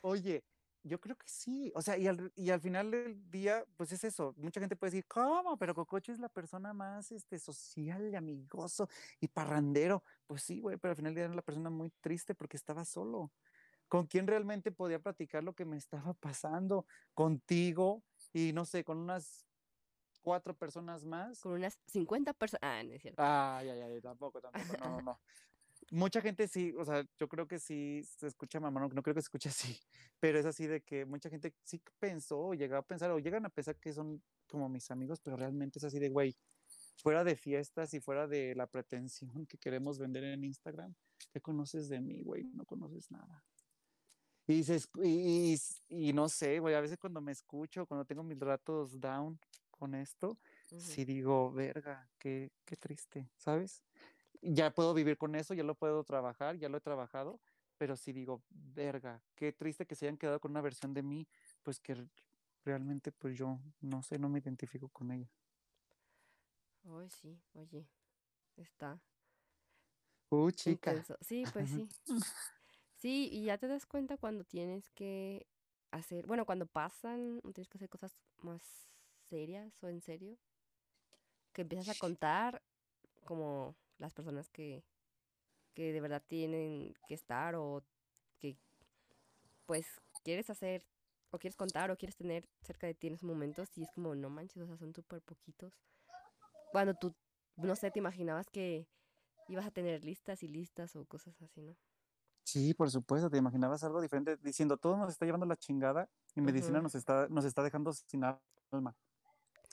[0.02, 0.44] Oye,
[0.82, 4.04] yo creo que sí, o sea, y al, y al final del día, pues es
[4.04, 5.56] eso, mucha gente puede decir, ¿cómo?
[5.56, 8.88] Pero Cococho es la persona más este, social y amigoso
[9.20, 10.02] y parrandero.
[10.26, 12.84] Pues sí, güey, pero al final del día era la persona muy triste porque estaba
[12.84, 13.32] solo.
[13.88, 16.86] ¿Con quién realmente podía platicar lo que me estaba pasando?
[17.12, 19.46] Contigo y no sé, con unas
[20.22, 21.40] cuatro personas más.
[21.40, 22.62] Con unas 50 personas.
[22.62, 23.22] Ah, no es cierto.
[23.22, 25.20] Ay, ay, ay, tampoco, tampoco, no, no, no.
[25.90, 29.14] Mucha gente sí, o sea, yo creo que sí se escucha mamá, no, no creo
[29.14, 29.80] que se escuche así,
[30.20, 33.44] pero es así de que mucha gente sí pensó o llegó a pensar o llegan
[33.44, 36.36] a pensar que son como mis amigos, pero realmente es así de, güey,
[37.02, 40.94] fuera de fiestas y fuera de la pretensión que queremos vender en Instagram,
[41.32, 42.44] ¿qué conoces de mí, güey?
[42.44, 43.44] No conoces nada.
[44.46, 45.56] Y, se y,
[45.88, 49.38] y- no sé, güey, a veces cuando me escucho, cuando tengo mis ratos down
[49.70, 50.38] con esto,
[50.72, 50.80] Ujú.
[50.80, 53.82] sí digo, verga, qué, qué triste, ¿sabes?
[54.42, 57.42] Ya puedo vivir con eso, ya lo puedo trabajar, ya lo he trabajado,
[57.76, 61.28] pero sí digo, verga, qué triste que se hayan quedado con una versión de mí,
[61.62, 62.08] pues que
[62.64, 65.30] realmente pues yo no sé, no me identifico con ella.
[66.84, 67.88] Ay, sí, oye,
[68.56, 69.04] está
[70.32, 71.04] Uh, chica.
[71.04, 71.16] intenso.
[71.20, 71.88] Sí, pues sí.
[72.96, 75.48] Sí, y ya te das cuenta cuando tienes que
[75.90, 78.92] hacer, bueno, cuando pasan, tienes que hacer cosas más
[79.30, 80.38] serias o en serio,
[81.52, 82.62] que empiezas a contar
[83.24, 84.84] como las personas que,
[85.74, 87.84] que de verdad tienen que estar o
[88.38, 88.56] que
[89.66, 89.86] pues
[90.24, 90.86] quieres hacer
[91.30, 94.14] o quieres contar o quieres tener cerca de ti en esos momentos y es como,
[94.14, 95.72] no manches, o sea, son súper poquitos.
[96.72, 97.14] Cuando tú,
[97.56, 98.88] no sé, te imaginabas que
[99.48, 101.76] ibas a tener listas y listas o cosas así, ¿no?
[102.44, 106.40] Sí, por supuesto, te imaginabas algo diferente diciendo todo nos está llevando la chingada y
[106.40, 108.96] medicina nos está, nos está dejando sin alma.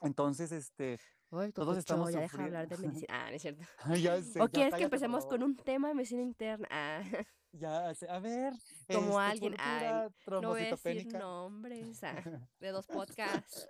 [0.02, 1.00] Entonces, este,
[1.32, 3.08] Ay, todos estamos ya deja hablar de medicina.
[3.10, 3.64] Ah, no es cierto.
[3.96, 6.68] ya sé, ¿O ya quieres que empecemos con un tema de medicina interna?
[6.72, 7.02] Ah,
[7.54, 8.54] Ya sé, a ver,
[8.94, 9.56] como este, alguien.
[9.58, 12.22] Ay, no voy a decir nombres ah,
[12.60, 13.68] de dos podcasts.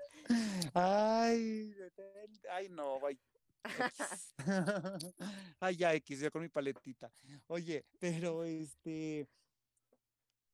[0.74, 1.74] Ay,
[2.50, 3.18] ay, no, ay.
[3.64, 4.36] X.
[5.60, 7.10] Ay, ya X, yo con mi paletita.
[7.48, 9.28] Oye, pero este,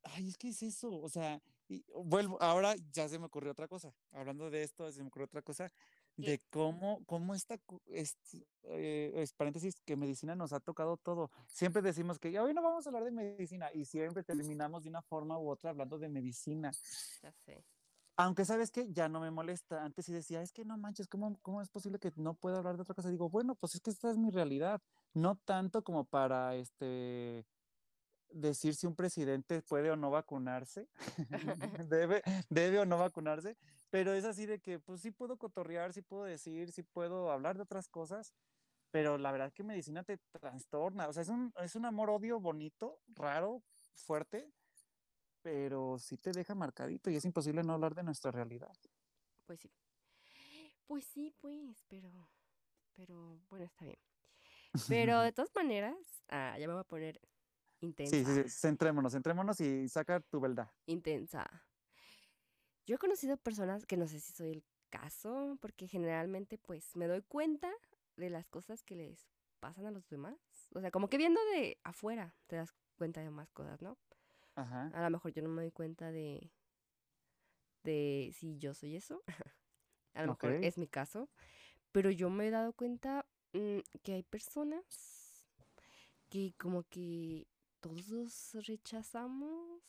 [0.04, 1.42] ay, es que es eso, o sea,
[1.74, 3.94] y vuelvo, ahora ya se me ocurrió otra cosa.
[4.12, 5.70] Hablando de esto, se me ocurrió otra cosa
[6.16, 6.22] ¿Qué?
[6.22, 7.58] de cómo, cómo esta,
[7.88, 11.32] este, eh, es paréntesis, que medicina nos ha tocado todo.
[11.48, 15.02] Siempre decimos que hoy no vamos a hablar de medicina y siempre terminamos de una
[15.02, 16.72] forma u otra hablando de medicina.
[17.24, 17.64] Ya sé.
[18.16, 19.84] Aunque sabes que ya no me molesta.
[19.84, 22.76] Antes sí decía, es que no manches, ¿cómo, ¿cómo es posible que no pueda hablar
[22.76, 23.10] de otra cosa?
[23.10, 24.82] Digo, bueno, pues es que esta es mi realidad.
[25.16, 27.48] No tanto como para este
[28.34, 30.88] decir si un presidente puede o no vacunarse,
[31.90, 33.58] debe, debe o no vacunarse,
[33.90, 37.56] pero es así de que pues sí puedo cotorrear, sí puedo decir, sí puedo hablar
[37.56, 38.34] de otras cosas,
[38.92, 43.00] pero la verdad que medicina te trastorna, o sea, es un, es un amor-odio bonito,
[43.08, 44.52] raro, fuerte,
[45.42, 48.74] pero sí te deja marcadito y es imposible no hablar de nuestra realidad.
[49.46, 49.72] Pues sí.
[50.88, 52.30] Pues sí, pues, pero.
[52.96, 53.98] Pero bueno, está bien.
[54.88, 55.96] Pero de todas maneras,
[56.30, 57.20] ah, ya me voy a poner
[57.84, 58.16] intensa.
[58.16, 60.72] Sí, sí, sí, centrémonos, centrémonos y saca tu verdad.
[60.86, 61.50] Intensa.
[62.86, 67.08] Yo he conocido personas que no sé si soy el caso, porque generalmente pues me
[67.08, 67.72] doy cuenta
[68.16, 69.28] de las cosas que les
[69.60, 70.38] pasan a los demás.
[70.76, 73.98] O sea, como que viendo de afuera te das cuenta de más cosas, ¿no?
[74.56, 74.92] Ajá.
[74.94, 76.52] A lo mejor yo no me doy cuenta de
[77.84, 79.24] de si yo soy eso.
[80.14, 81.30] a lo mejor es mi caso.
[81.92, 84.84] Pero yo me he dado cuenta mm, que hay personas
[86.30, 87.48] que como que
[87.84, 89.84] todos rechazamos.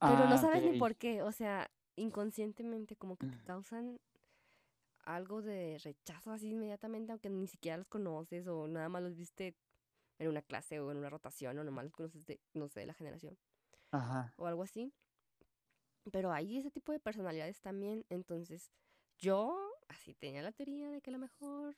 [0.00, 1.22] Pero no Ah, sabes ni por qué.
[1.22, 3.44] O sea, inconscientemente como que te Mm.
[3.46, 4.00] causan
[5.04, 9.54] algo de rechazo así inmediatamente, aunque ni siquiera los conoces o nada más los viste
[10.18, 12.86] en una clase o en una rotación o nomás los conoces de, no sé, de
[12.86, 13.36] la generación
[13.92, 14.34] Ajá.
[14.36, 14.92] o algo así.
[16.12, 18.04] Pero hay ese tipo de personalidades también.
[18.10, 18.70] Entonces,
[19.18, 19.56] yo
[19.88, 21.76] así tenía la teoría de que a lo mejor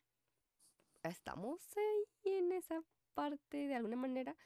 [1.02, 2.83] estamos ahí en esa
[3.16, 4.37] parte de alguna manera.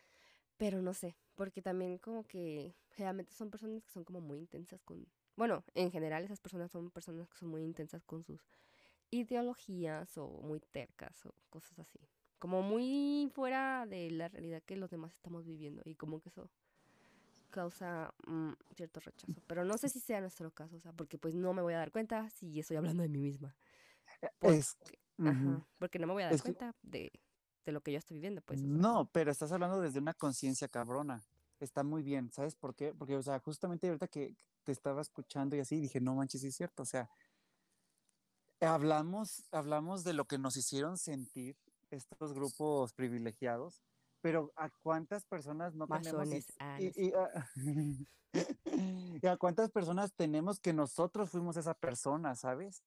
[0.57, 4.83] Pero no sé, porque también como que generalmente son personas que son como muy intensas
[4.83, 5.07] con...
[5.37, 8.47] Bueno, en general esas personas son personas que son muy intensas con sus
[9.11, 11.99] ideologías o muy tercas o cosas así.
[12.39, 16.51] Como muy fuera de la realidad que los demás estamos viviendo y como que eso
[17.51, 19.41] causa mm, cierto rechazo.
[19.47, 21.79] Pero no sé si sea nuestro caso, o sea, porque pues no me voy a
[21.79, 23.57] dar cuenta si estoy hablando de mí misma.
[24.39, 24.63] Porque,
[25.19, 27.11] ajá, porque no me voy a dar Es cuenta de,
[27.71, 28.61] de lo que yo estoy viviendo, pues.
[28.61, 28.71] o sea.
[28.73, 31.23] No, pero estás hablando desde una conciencia cabrona.
[31.61, 32.93] Está muy bien, ¿sabes por qué?
[32.95, 36.49] Porque, o sea, justamente ahorita que te estaba escuchando y así, dije, no manches, sí
[36.49, 36.83] es cierto.
[36.83, 37.09] O sea,
[38.61, 41.57] hablamos, hablamos de lo que nos hicieron sentir
[41.91, 43.83] estos grupos privilegiados,
[44.21, 46.07] pero ¿a cuántas personas no tenemos?
[46.09, 47.51] y- Masones, ah, no y- es y a-
[49.23, 52.83] ¿Y a cuántas personas tenemos que nosotros fuimos esa persona, ¿sabes?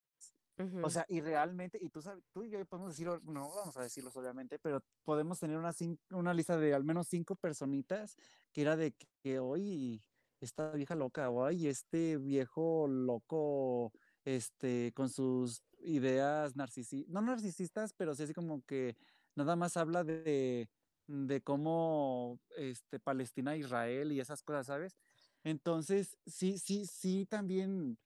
[0.81, 3.83] O sea, y realmente, y tú sabes, tú y yo podemos decirlo, no vamos a
[3.83, 5.71] decirlos obviamente, pero podemos tener una,
[6.11, 8.15] una lista de al menos cinco personitas
[8.51, 10.03] que era de que, que hoy
[10.41, 13.93] esta vieja loca, o ay, este viejo loco,
[14.25, 18.95] este, con sus ideas narcisistas, no narcisistas, pero sí así como que
[19.35, 20.69] nada más habla de,
[21.07, 24.97] de cómo este, Palestina, Israel y esas cosas, ¿sabes?
[25.43, 27.97] Entonces, sí, sí, sí, también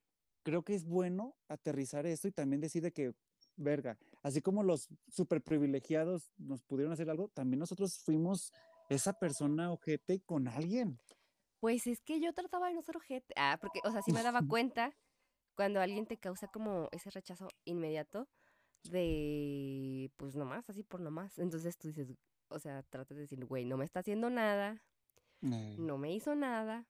[0.47, 3.13] creo que es bueno aterrizar esto y también decir de que,
[3.57, 8.53] verga, así como los super privilegiados nos pudieron hacer algo, también nosotros fuimos
[8.87, 11.01] esa persona ojete con alguien.
[11.59, 13.33] Pues es que yo trataba de no ser ojete.
[13.35, 14.95] Ah, porque, o sea, sí me daba cuenta
[15.53, 18.29] cuando alguien te causa como ese rechazo inmediato
[18.89, 21.39] de, pues nomás, así por nomás.
[21.39, 22.15] Entonces tú dices,
[22.47, 24.81] o sea, tratas de decir, güey, no me está haciendo nada,
[25.41, 26.87] no me hizo nada,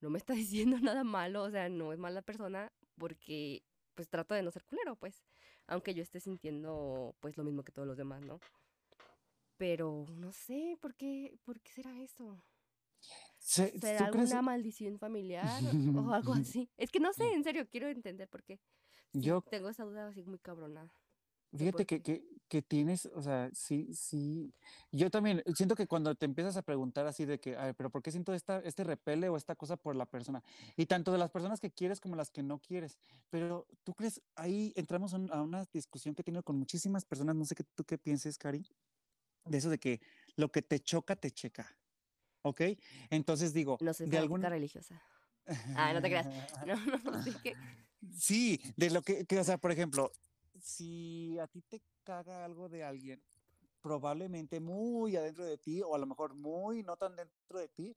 [0.00, 4.34] no me está diciendo nada malo, o sea, no es mala persona porque, pues trato
[4.34, 5.24] de no ser culero, pues.
[5.66, 8.38] Aunque yo esté sintiendo, pues, lo mismo que todos los demás, ¿no?
[9.56, 12.42] Pero no sé, ¿por qué, por qué será eso?
[13.38, 14.30] Se- ¿Será ¿tú crees?
[14.30, 15.60] alguna maldición familiar
[15.96, 16.70] o algo así?
[16.76, 18.58] Es que no sé, en serio, quiero entender por qué.
[19.12, 20.92] Sí, Yo- tengo esa duda así muy cabrona.
[21.56, 24.52] Fíjate que, que, que tienes, o sea, sí, sí.
[24.92, 27.90] Yo también siento que cuando te empiezas a preguntar así de que, a ver, pero
[27.90, 30.42] ¿por qué siento esta, este repele o esta cosa por la persona?
[30.76, 32.98] Y tanto de las personas que quieres como las que no quieres.
[33.30, 37.04] Pero tú crees, ahí entramos a un- a una discusión que he tenido con muchísimas
[37.04, 38.64] personas, no sé qué tú qué pienses, Cari,
[39.44, 40.00] de eso de que
[40.36, 41.76] lo que te choca, te checa.
[42.42, 42.62] ¿Ok?
[43.10, 44.48] Entonces digo, No soy de alguna...
[44.48, 45.02] religiosa.
[45.76, 46.26] Ah, no te creas.
[46.66, 46.76] No,
[47.10, 47.56] no, así que
[48.16, 50.10] Sí, de lo que, que, o sea, por ejemplo,
[50.60, 53.22] si a ti te caga algo de alguien,
[53.80, 57.96] probablemente muy adentro de ti, o a lo mejor muy no tan dentro de ti,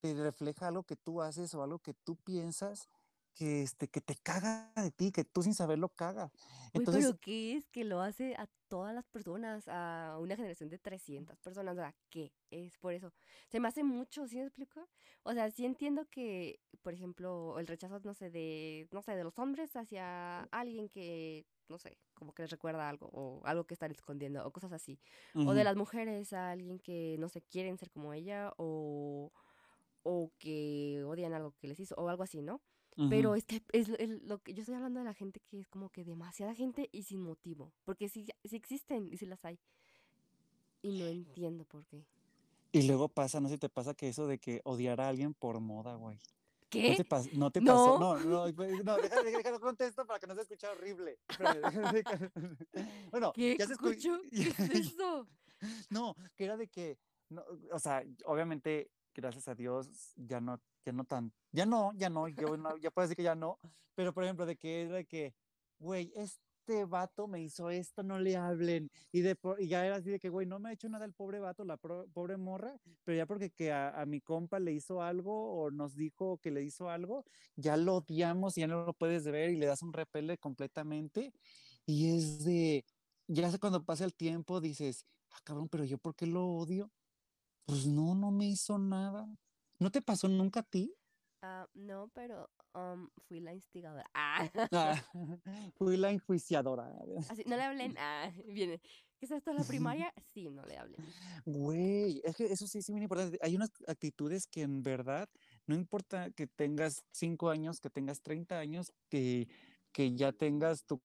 [0.00, 2.88] te refleja algo que tú haces o algo que tú piensas
[3.34, 6.32] que, este, que te caga de ti, que tú sin saberlo cagas.
[6.76, 10.68] Uy, Entonces, pero ¿qué es que lo hace a todas las personas, a una generación
[10.70, 11.74] de 300 personas?
[11.74, 13.12] O sea, ¿qué es por eso?
[13.48, 14.88] Se me hace mucho, ¿sí me explico?
[15.22, 19.22] O sea, sí entiendo que, por ejemplo, el rechazo, no sé, de, no sé, de
[19.22, 23.74] los hombres hacia alguien que, no sé, como que les recuerda algo, o algo que
[23.74, 25.00] están escondiendo, o cosas así.
[25.44, 29.30] O de las mujeres a alguien que, no sé, quieren ser como ella, o,
[30.02, 32.62] o que odian algo que les hizo, o algo así, ¿no?
[33.10, 33.88] Pero es que es
[34.22, 37.02] lo que yo estoy hablando de la gente que es como que demasiada gente y
[37.02, 37.72] sin motivo.
[37.84, 39.58] Porque sí, sí existen y sí las hay.
[40.82, 42.04] Y no entiendo por qué.
[42.70, 45.34] Y luego pasa, no sé si te pasa que eso de que odiar a alguien
[45.34, 46.16] por moda, güey.
[46.16, 46.94] ¿No ¿Qué?
[46.96, 47.98] te, pas- no te pasó?
[47.98, 48.18] No.
[48.18, 48.52] No, no,
[48.82, 51.18] no, déjame, déjame contesto para que no se escuche horrible.
[53.10, 54.20] Bueno, ¿Qué ya se escucho?
[54.30, 55.28] ¿Qué es eso?
[55.90, 56.98] No, que era de que,
[57.30, 62.10] no, o sea, obviamente, gracias a Dios, ya no, ya no tan, ya no, ya
[62.10, 63.58] no, yo no, ya puedo decir que ya no,
[63.94, 65.34] pero por ejemplo, de que era de que,
[65.78, 70.10] güey, este vato me hizo esto, no le hablen, y, de, y ya era así
[70.10, 72.76] de que, güey, no me ha hecho nada el pobre vato, la pro- pobre morra,
[73.04, 76.50] pero ya porque que a, a mi compa le hizo algo o nos dijo que
[76.50, 77.24] le hizo algo,
[77.56, 81.32] ya lo odiamos ya no lo puedes ver y le das un repele completamente,
[81.86, 82.84] y es de,
[83.26, 86.90] ya cuando pasa el tiempo dices, ah, cabrón, pero yo ¿por qué lo odio?
[87.66, 89.26] Pues no, no me hizo nada.
[89.78, 90.94] ¿No te pasó nunca a ti?
[91.42, 94.04] Ah, no, pero um, fui la instigadora.
[94.14, 94.50] Ah.
[94.72, 95.02] Ah,
[95.78, 96.90] fui la enjuiciadora.
[97.28, 97.94] Así, no le hablen.
[97.98, 98.80] Ah, viene.
[99.18, 100.12] ¿Qué es esto la primaria?
[100.32, 101.00] Sí, no le hablen.
[101.46, 103.38] Güey, es que eso sí es muy importante.
[103.42, 105.28] Hay unas actitudes que en verdad,
[105.66, 109.48] no importa que tengas 5 años, que tengas 30 años, que,
[109.92, 111.00] que ya tengas tu,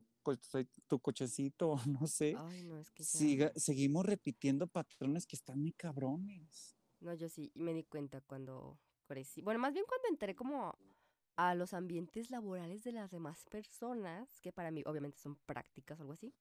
[0.88, 3.10] tu cochecito, no sé, Ay, no, es que ya.
[3.10, 6.76] siga- seguimos repitiendo patrones que están muy cabrones.
[7.00, 8.78] No, yo sí me di cuenta cuando
[9.08, 9.42] crecí.
[9.42, 10.76] Bueno, más bien cuando entré como
[11.36, 16.04] a los ambientes laborales de las demás personas, que para mí obviamente son prácticas o
[16.04, 16.34] algo así,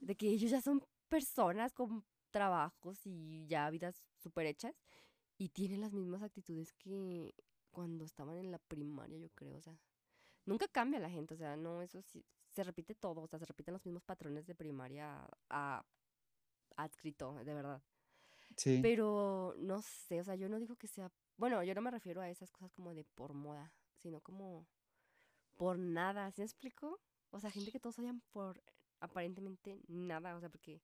[0.00, 4.74] de que ellos ya son personas con trabajos y ya vidas súper hechas
[5.38, 7.34] y tienen las mismas actitudes que
[7.70, 9.78] cuando estaban en la primaria, yo creo, o sea,
[10.44, 13.46] nunca cambia la gente, o sea, no, eso sí, se repite todo, o sea, se
[13.46, 15.84] repiten los mismos patrones de primaria a
[16.76, 17.82] adscrito, de verdad.
[18.56, 18.80] Sí.
[18.82, 22.20] Pero no sé, o sea, yo no digo que sea, bueno, yo no me refiero
[22.20, 24.66] a esas cosas como de por moda, sino como
[25.56, 27.00] por nada, ¿sí me explico?
[27.30, 28.62] O sea, gente que todos odian por
[29.00, 30.82] aparentemente nada, o sea, porque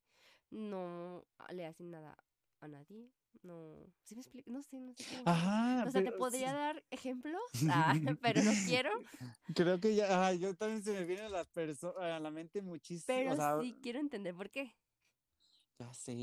[0.51, 2.17] no le hacen nada
[2.59, 3.11] a nadie,
[3.43, 4.49] no, ¿sí me explico?
[4.51, 5.23] No sé, no sé cómo.
[5.25, 8.91] Ajá, O sea, te podría dar ejemplos, ah, pero no quiero,
[9.55, 11.47] Creo que ya, ah, yo también se me viene a la,
[11.99, 14.75] a la mente muchísimo, pero o sea, sí quiero entender por qué.
[15.79, 16.15] ya sé,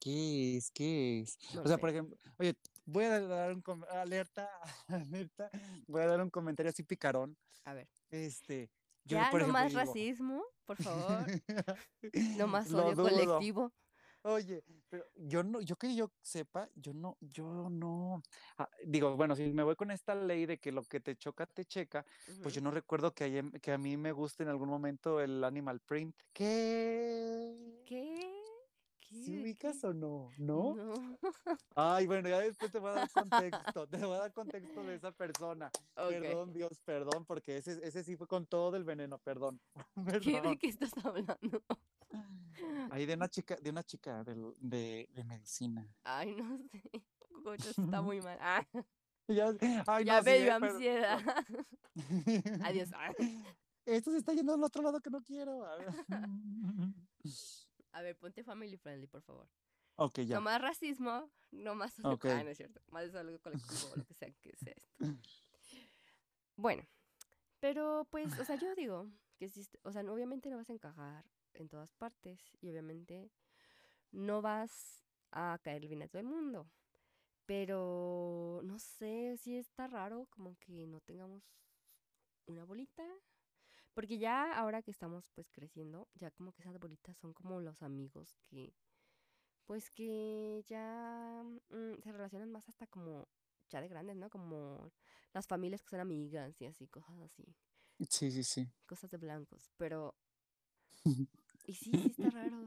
[0.00, 0.70] ¿qué es?
[0.70, 1.38] ¿Qué es?
[1.54, 1.80] No O sea, sé.
[1.80, 4.48] por ejemplo, oye, voy a dar un alerta,
[4.88, 5.50] alerta,
[5.86, 7.36] voy a dar un comentario así picarón.
[7.64, 8.70] A ver, Este,
[9.04, 11.26] yo ya por no ejemplo más digo, racismo, por favor,
[12.36, 13.72] no más odio colectivo.
[14.28, 18.20] Oye, pero yo no, yo que yo sepa, yo no, yo no,
[18.58, 21.46] ah, digo, bueno, si me voy con esta ley de que lo que te choca
[21.46, 22.04] te checa,
[22.42, 25.44] pues yo no recuerdo que, haya- que a mí me guste en algún momento el
[25.44, 26.16] animal print.
[26.32, 27.82] ¿Qué?
[27.86, 28.32] ¿Qué?
[29.08, 29.30] ¿Sí ¿Qué?
[29.30, 30.28] ¿De ubicas o no?
[30.38, 30.74] ¿No?
[30.74, 31.18] No.
[31.76, 34.96] Ay, bueno, ya después te voy a dar contexto, te voy a dar contexto de
[34.96, 35.70] esa persona.
[35.94, 39.60] Perdón, Dios, perdón, porque ese, ese sí fue con todo el veneno, perdón,
[40.20, 40.58] ¿Qué, ¿De perdón.
[40.58, 41.62] qué estás hablando?
[42.90, 45.86] Ahí de una chica, de una chica de, de medicina.
[46.04, 46.82] Ay, no sé.
[47.42, 48.38] Goyo está muy mal.
[48.40, 48.64] Ah,
[49.28, 49.48] Ya,
[49.86, 51.20] ay, ya no, sí, me dio eh, pero- ansiedad.
[52.64, 52.90] Adiós.
[52.94, 53.12] Ah.
[53.84, 55.64] Esto se está yendo al otro lado que no quiero.
[55.64, 55.88] A ver.
[57.92, 59.48] A ver, ponte family friendly, por favor.
[59.96, 60.36] ok, ya.
[60.36, 62.26] No más racismo, no más odio- Ok.
[62.26, 62.80] Ah, no es cierto.
[62.88, 65.06] Más algo colectivo lo que sea que sea esto.
[66.56, 66.82] Bueno,
[67.60, 71.24] pero pues, o sea, yo digo que si, o sea, obviamente no vas a encajar
[71.62, 73.30] en todas partes y obviamente
[74.12, 76.70] no vas a caer bien a todo el mundo.
[77.46, 81.44] Pero no sé si está raro como que no tengamos
[82.46, 83.04] una bolita.
[83.94, 87.82] Porque ya ahora que estamos pues creciendo, ya como que esas bolitas son como los
[87.82, 88.74] amigos que
[89.66, 93.28] pues que ya mm, se relacionan más hasta como
[93.70, 94.30] ya de grandes, ¿no?
[94.30, 94.92] Como
[95.32, 97.44] las familias que son amigas y así, cosas así,
[98.08, 98.68] Sí, sí, sí.
[98.86, 99.70] cosas de blancos.
[99.76, 100.14] Pero,
[101.66, 102.64] y sí, sí está raro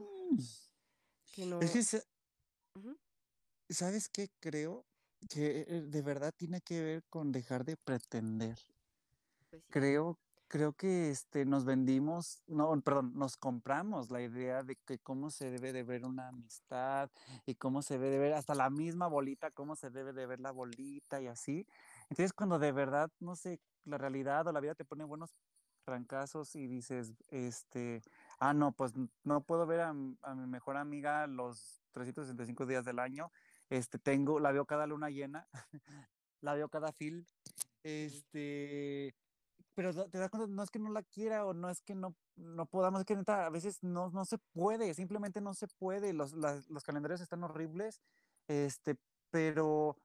[1.32, 1.60] que no...
[1.60, 2.02] Es que.
[3.68, 4.84] ¿sabes qué creo?
[5.28, 8.58] que eh, de verdad tiene que ver con dejar de pretender.
[9.50, 9.68] Pues sí.
[9.70, 15.30] Creo, creo que este, nos vendimos, no, perdón, nos compramos la idea de que cómo
[15.30, 17.10] se debe de ver una amistad
[17.46, 20.40] y cómo se debe de ver hasta la misma bolita, cómo se debe de ver
[20.40, 21.66] la bolita y así.
[22.08, 25.34] Entonces, cuando de verdad, no sé, la realidad o la vida te pone buenos
[25.84, 28.02] trancazos y dices, este,
[28.40, 28.92] ah, no, pues
[29.24, 33.30] no puedo ver a, a mi mejor amiga los 365 días del año.
[33.68, 35.46] Este, tengo, la veo cada luna llena,
[36.40, 37.24] la veo cada film.
[37.82, 39.14] Este,
[39.74, 42.14] pero te das cuenta, no es que no la quiera o no es que no,
[42.36, 46.12] no podamos, es que neta, a veces no, no se puede, simplemente no se puede.
[46.12, 48.00] Los, las- los calendarios están horribles,
[48.48, 48.96] este,
[49.30, 49.96] pero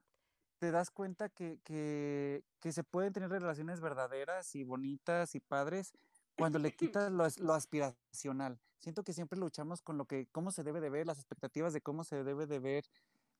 [0.60, 5.94] te das cuenta que, que, que se pueden tener relaciones verdaderas y bonitas y padres
[6.36, 8.60] cuando le quitas lo, lo aspiracional.
[8.78, 11.82] Siento que siempre luchamos con lo que, cómo se debe de ver, las expectativas de
[11.82, 12.86] cómo se debe de ver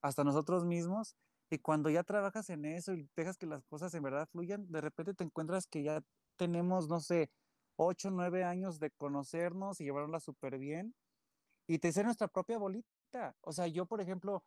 [0.00, 1.14] hasta nosotros mismos.
[1.50, 4.80] Y cuando ya trabajas en eso y dejas que las cosas en verdad fluyan, de
[4.80, 6.02] repente te encuentras que ya
[6.36, 7.30] tenemos, no sé,
[7.76, 10.94] ocho, nueve años de conocernos y llevarla súper bien
[11.66, 13.36] y te ser nuestra propia bolita.
[13.42, 14.42] O sea, yo, por ejemplo,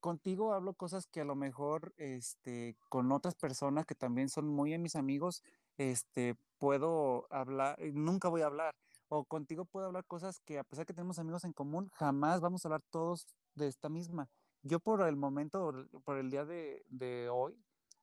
[0.00, 4.72] contigo hablo cosas que a lo mejor este, con otras personas que también son muy
[4.74, 5.42] en mis amigos,
[5.78, 8.74] este, puedo hablar, eh, nunca voy a hablar.
[9.08, 12.64] O contigo puedo hablar cosas que a pesar que tenemos amigos en común, jamás vamos
[12.64, 14.28] a hablar todos de esta misma.
[14.62, 17.54] Yo por el momento, por el día de, de hoy,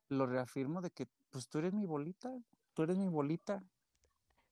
[0.10, 2.32] lo reafirmo de que pues tú eres mi bolita,
[2.74, 3.64] tú eres mi bolita.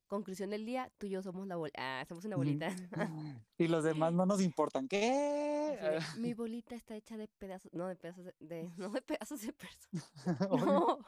[0.07, 1.79] Conclusión del día, tú y yo somos la bolita.
[1.99, 2.69] Ah, somos una bolita.
[3.57, 4.87] y los demás no nos importan.
[4.87, 5.77] ¿Qué?
[6.17, 9.53] Mi bolita está hecha de pedazos, no de pedazos de, de- no de pedazos de
[9.53, 10.11] personas.
[10.49, 10.99] No.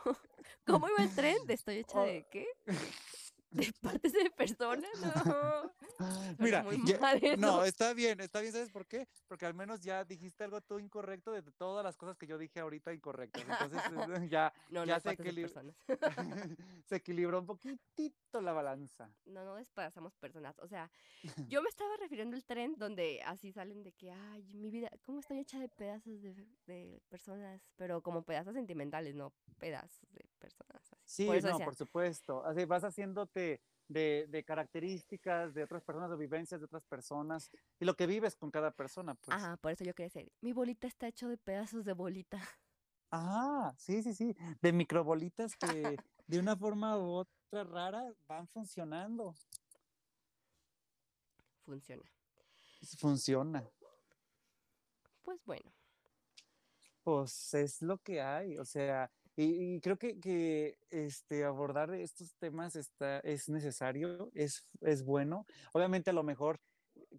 [0.65, 1.37] ¿Cómo iba el tren?
[1.47, 2.45] ¿De estoy hecha de qué?
[3.51, 4.89] ¿De partes de personas?
[5.25, 5.73] No.
[6.39, 9.07] Mira, ya- no, está bien, está bien, ¿sabes por qué?
[9.27, 12.61] Porque al menos ya dijiste algo tú incorrecto de todas las cosas que yo dije
[12.61, 13.43] ahorita incorrectas.
[13.43, 13.81] Entonces
[14.23, 15.75] eh, ya, No, no ya de se, partes de equili- personas.
[16.85, 19.11] se equilibró un poquitito la balanza.
[19.25, 20.57] No, no despedazamos personas.
[20.59, 20.89] O sea,
[21.47, 25.19] yo me estaba refiriendo al tren donde así salen de que, ay, mi vida, ¿cómo
[25.19, 26.33] estoy hecha de pedazos de,
[26.65, 27.61] de personas?
[27.75, 30.95] Pero como pedazos sentimentales, no pedazos de personas.
[31.09, 32.45] Sí, por no, por supuesto.
[32.45, 37.49] Así vas haciéndote de, de características de otras personas, de vivencias de otras personas
[37.79, 39.35] y lo que vives con cada persona, pues.
[39.35, 42.39] Ajá, por eso yo quería decir, mi bolita está hecho de pedazos de bolita.
[43.09, 44.35] Ah, sí, sí, sí.
[44.61, 45.97] De microbolitas que
[46.27, 49.33] de una forma u otra rara van funcionando.
[51.65, 52.03] Funciona.
[52.99, 53.67] Funciona.
[55.23, 55.73] Pues bueno,
[57.03, 62.35] Pues es lo que hay, o sea, y, y creo que, que este, abordar estos
[62.35, 65.45] temas está, es necesario, es, es bueno.
[65.71, 66.59] Obviamente a lo mejor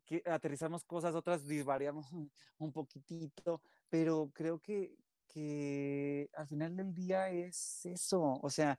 [0.04, 2.06] que aterrizamos cosas, otras disvariamos
[2.58, 4.98] un, poquitito, pero creo que,
[5.28, 8.78] que al final del día es eso, o sea,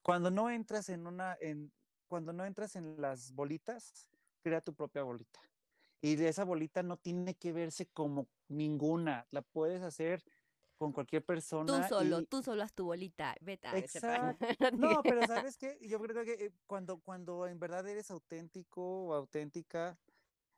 [0.00, 1.72] cuando no entras en una, en,
[2.06, 4.06] cuando no entras en las bolitas,
[4.40, 5.40] crea tu propia bolita.
[6.00, 10.22] Y esa bolita no tiene que verse como ninguna, la puedes hacer
[10.82, 11.88] con cualquier tú persona.
[11.88, 13.34] solo, y- tú solo haz tu bolita.
[13.40, 14.36] Vete a pa-
[14.74, 15.78] No, pero ¿sabes qué?
[15.80, 19.98] Yo creo que eh, cuando, cuando en verdad eres auténtico o auténtica,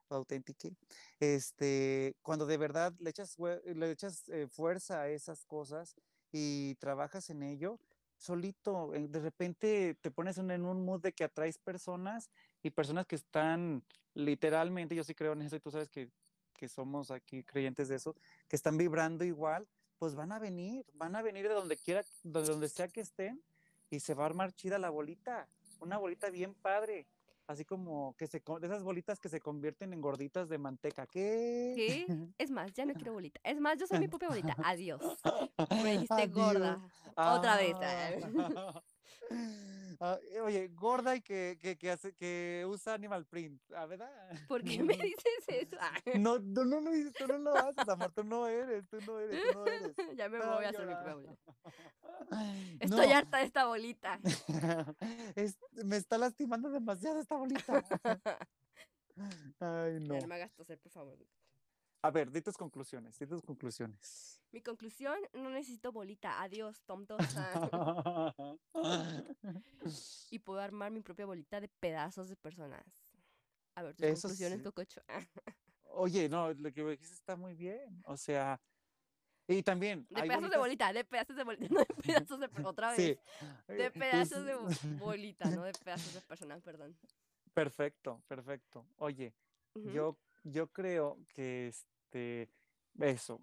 [0.09, 0.72] auténtique,
[1.20, 5.95] este, cuando de verdad le echas, le echas eh, fuerza a esas cosas
[6.33, 7.81] y trabajas en ello,
[8.16, 12.31] solito, eh, de repente te pones en, en un mood de que atraes personas
[12.62, 16.11] y personas que están literalmente, yo sí creo en eso y tú sabes que,
[16.55, 18.14] que somos aquí creyentes de eso,
[18.49, 19.68] que están vibrando igual,
[19.99, 23.43] pues van a venir, van a venir de donde quiera, de donde sea que estén
[23.91, 25.49] y se va a armar chida la bolita,
[25.81, 27.07] una bolita bien padre,
[27.47, 31.07] así como que se, de esas bolitas que se convierten en gorditas de manteca.
[31.07, 31.75] ¿Qué?
[31.77, 32.07] ¿Qué?
[32.39, 33.41] Es más, ya no quiero bolita.
[33.45, 34.57] Es más, yo soy mi propia bolita.
[34.65, 35.03] Adiós.
[35.83, 36.81] Me dijiste gorda.
[37.17, 37.77] Otra vez.
[40.01, 40.19] Ah.
[40.37, 44.11] Ah, oye, gorda y que, que, que, hace, que usa animal print, ¿ah, ¿verdad?
[44.49, 45.77] ¿Por qué me dices eso?
[45.81, 48.99] Ah, No, no, no lo dices, tú no lo haces, amor, tú no eres, tú
[49.07, 49.95] no eres, tú no eres.
[50.17, 50.95] ya me voy a hacer mi.
[52.31, 54.21] Ay, Estoy no, harta de esta bolita.
[55.37, 57.85] es- me está lastimando demasiado esta bolita.
[59.61, 60.15] Ay, no.
[60.15, 61.19] Ya no me hagas toser, por favor.
[62.05, 64.39] A ver, di tus conclusiones, di tus conclusiones.
[64.53, 66.43] Mi conclusión, no necesito bolita.
[66.43, 66.83] Adiós.
[67.35, 68.35] Ah,
[70.31, 72.85] y puedo armar mi propia bolita de pedazos de personas.
[73.75, 74.65] A ver, tus Eso conclusiones, sí.
[74.65, 75.01] Cococho.
[75.97, 78.03] Oye, no, lo que dijiste está muy bien.
[78.05, 78.61] O sea,
[79.49, 80.07] y también.
[80.11, 82.51] De hay pedazos de bolita, de pedazos de bolita, no de pedazos de...
[82.65, 82.97] Otra vez.
[82.99, 83.19] Sí.
[83.73, 84.69] De pedazos de bo-
[85.07, 86.95] bolita, no de pedazos de personas, perdón.
[87.55, 88.87] Perfecto, perfecto.
[88.99, 89.33] Oye,
[89.75, 91.73] yo, yo creo que
[92.15, 92.49] este,
[93.01, 93.41] eso,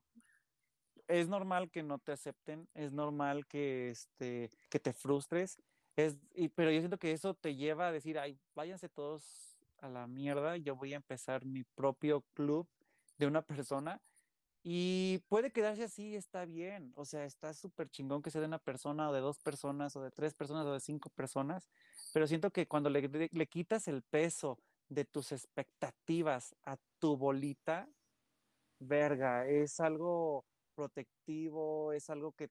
[1.08, 5.62] es normal que no te acepten, es normal que, este, que te frustres,
[5.98, 9.90] es, y, pero yo siento que eso te lleva a decir, ay, váyanse todos a
[9.90, 12.68] la mierda, yo voy a empezar mi propio club
[13.18, 14.02] de una persona
[14.64, 18.60] y puede quedarse así, está bien, o sea, está súper chingón que sea de una
[18.60, 21.68] persona o de dos personas o de tres personas o de cinco personas,
[22.14, 27.90] pero siento que cuando le, le quitas el peso de tus expectativas a tu bolita,
[28.82, 32.50] verga, es algo protectivo, es algo que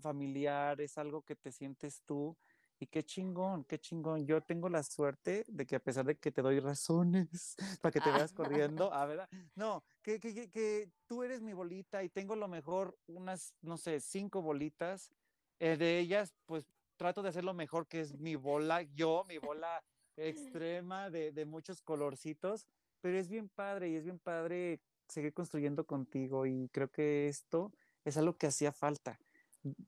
[0.00, 2.36] familiar, es algo que te sientes tú.
[2.78, 4.26] Y qué chingón, qué chingón.
[4.26, 8.00] Yo tengo la suerte de que a pesar de que te doy razones para que
[8.00, 12.34] te veas corriendo, a ver, no, que, que, que, tú eres mi bolita y tengo
[12.34, 15.12] lo mejor unas, no sé, cinco bolitas.
[15.60, 16.66] Eh, de ellas, pues
[16.96, 19.80] trato de hacer lo mejor que es mi bola, yo, mi bola
[20.16, 22.66] extrema de, de muchos colorcitos,
[23.00, 24.80] pero es bien padre y es bien padre
[25.12, 27.72] seguir construyendo contigo y creo que esto
[28.04, 29.18] es algo que hacía falta.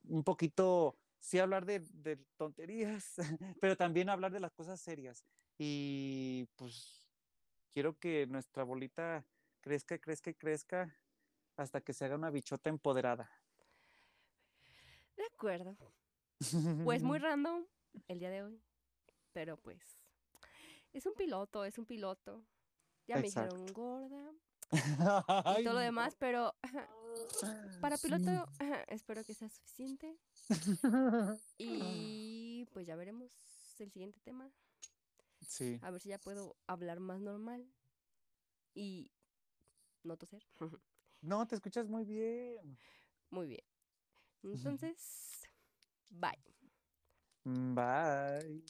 [0.08, 3.14] Un poquito, sí hablar de, de tonterías,
[3.60, 5.24] pero también hablar de las cosas serias.
[5.58, 7.04] Y pues
[7.72, 9.26] quiero que nuestra bolita
[9.60, 10.96] crezca, crezca y crezca
[11.56, 13.30] hasta que se haga una bichota empoderada.
[15.16, 15.76] De acuerdo.
[16.84, 17.64] Pues muy random
[18.08, 18.60] el día de hoy,
[19.32, 19.80] pero pues
[20.92, 22.44] es un piloto, es un piloto.
[23.06, 24.32] Ya me dijeron gorda,
[25.60, 26.54] y todo lo demás, pero
[27.80, 28.46] para piloto
[28.88, 30.16] espero que sea suficiente.
[31.58, 33.32] Y pues ya veremos
[33.78, 34.50] el siguiente tema.
[35.46, 35.78] Sí.
[35.82, 37.66] A ver si ya puedo hablar más normal
[38.74, 39.10] y
[40.02, 40.44] no toser.
[41.20, 42.78] No, te escuchas muy bien.
[43.30, 43.64] Muy bien.
[44.42, 45.48] Entonces,
[46.10, 46.38] bye.
[47.44, 48.62] Bye.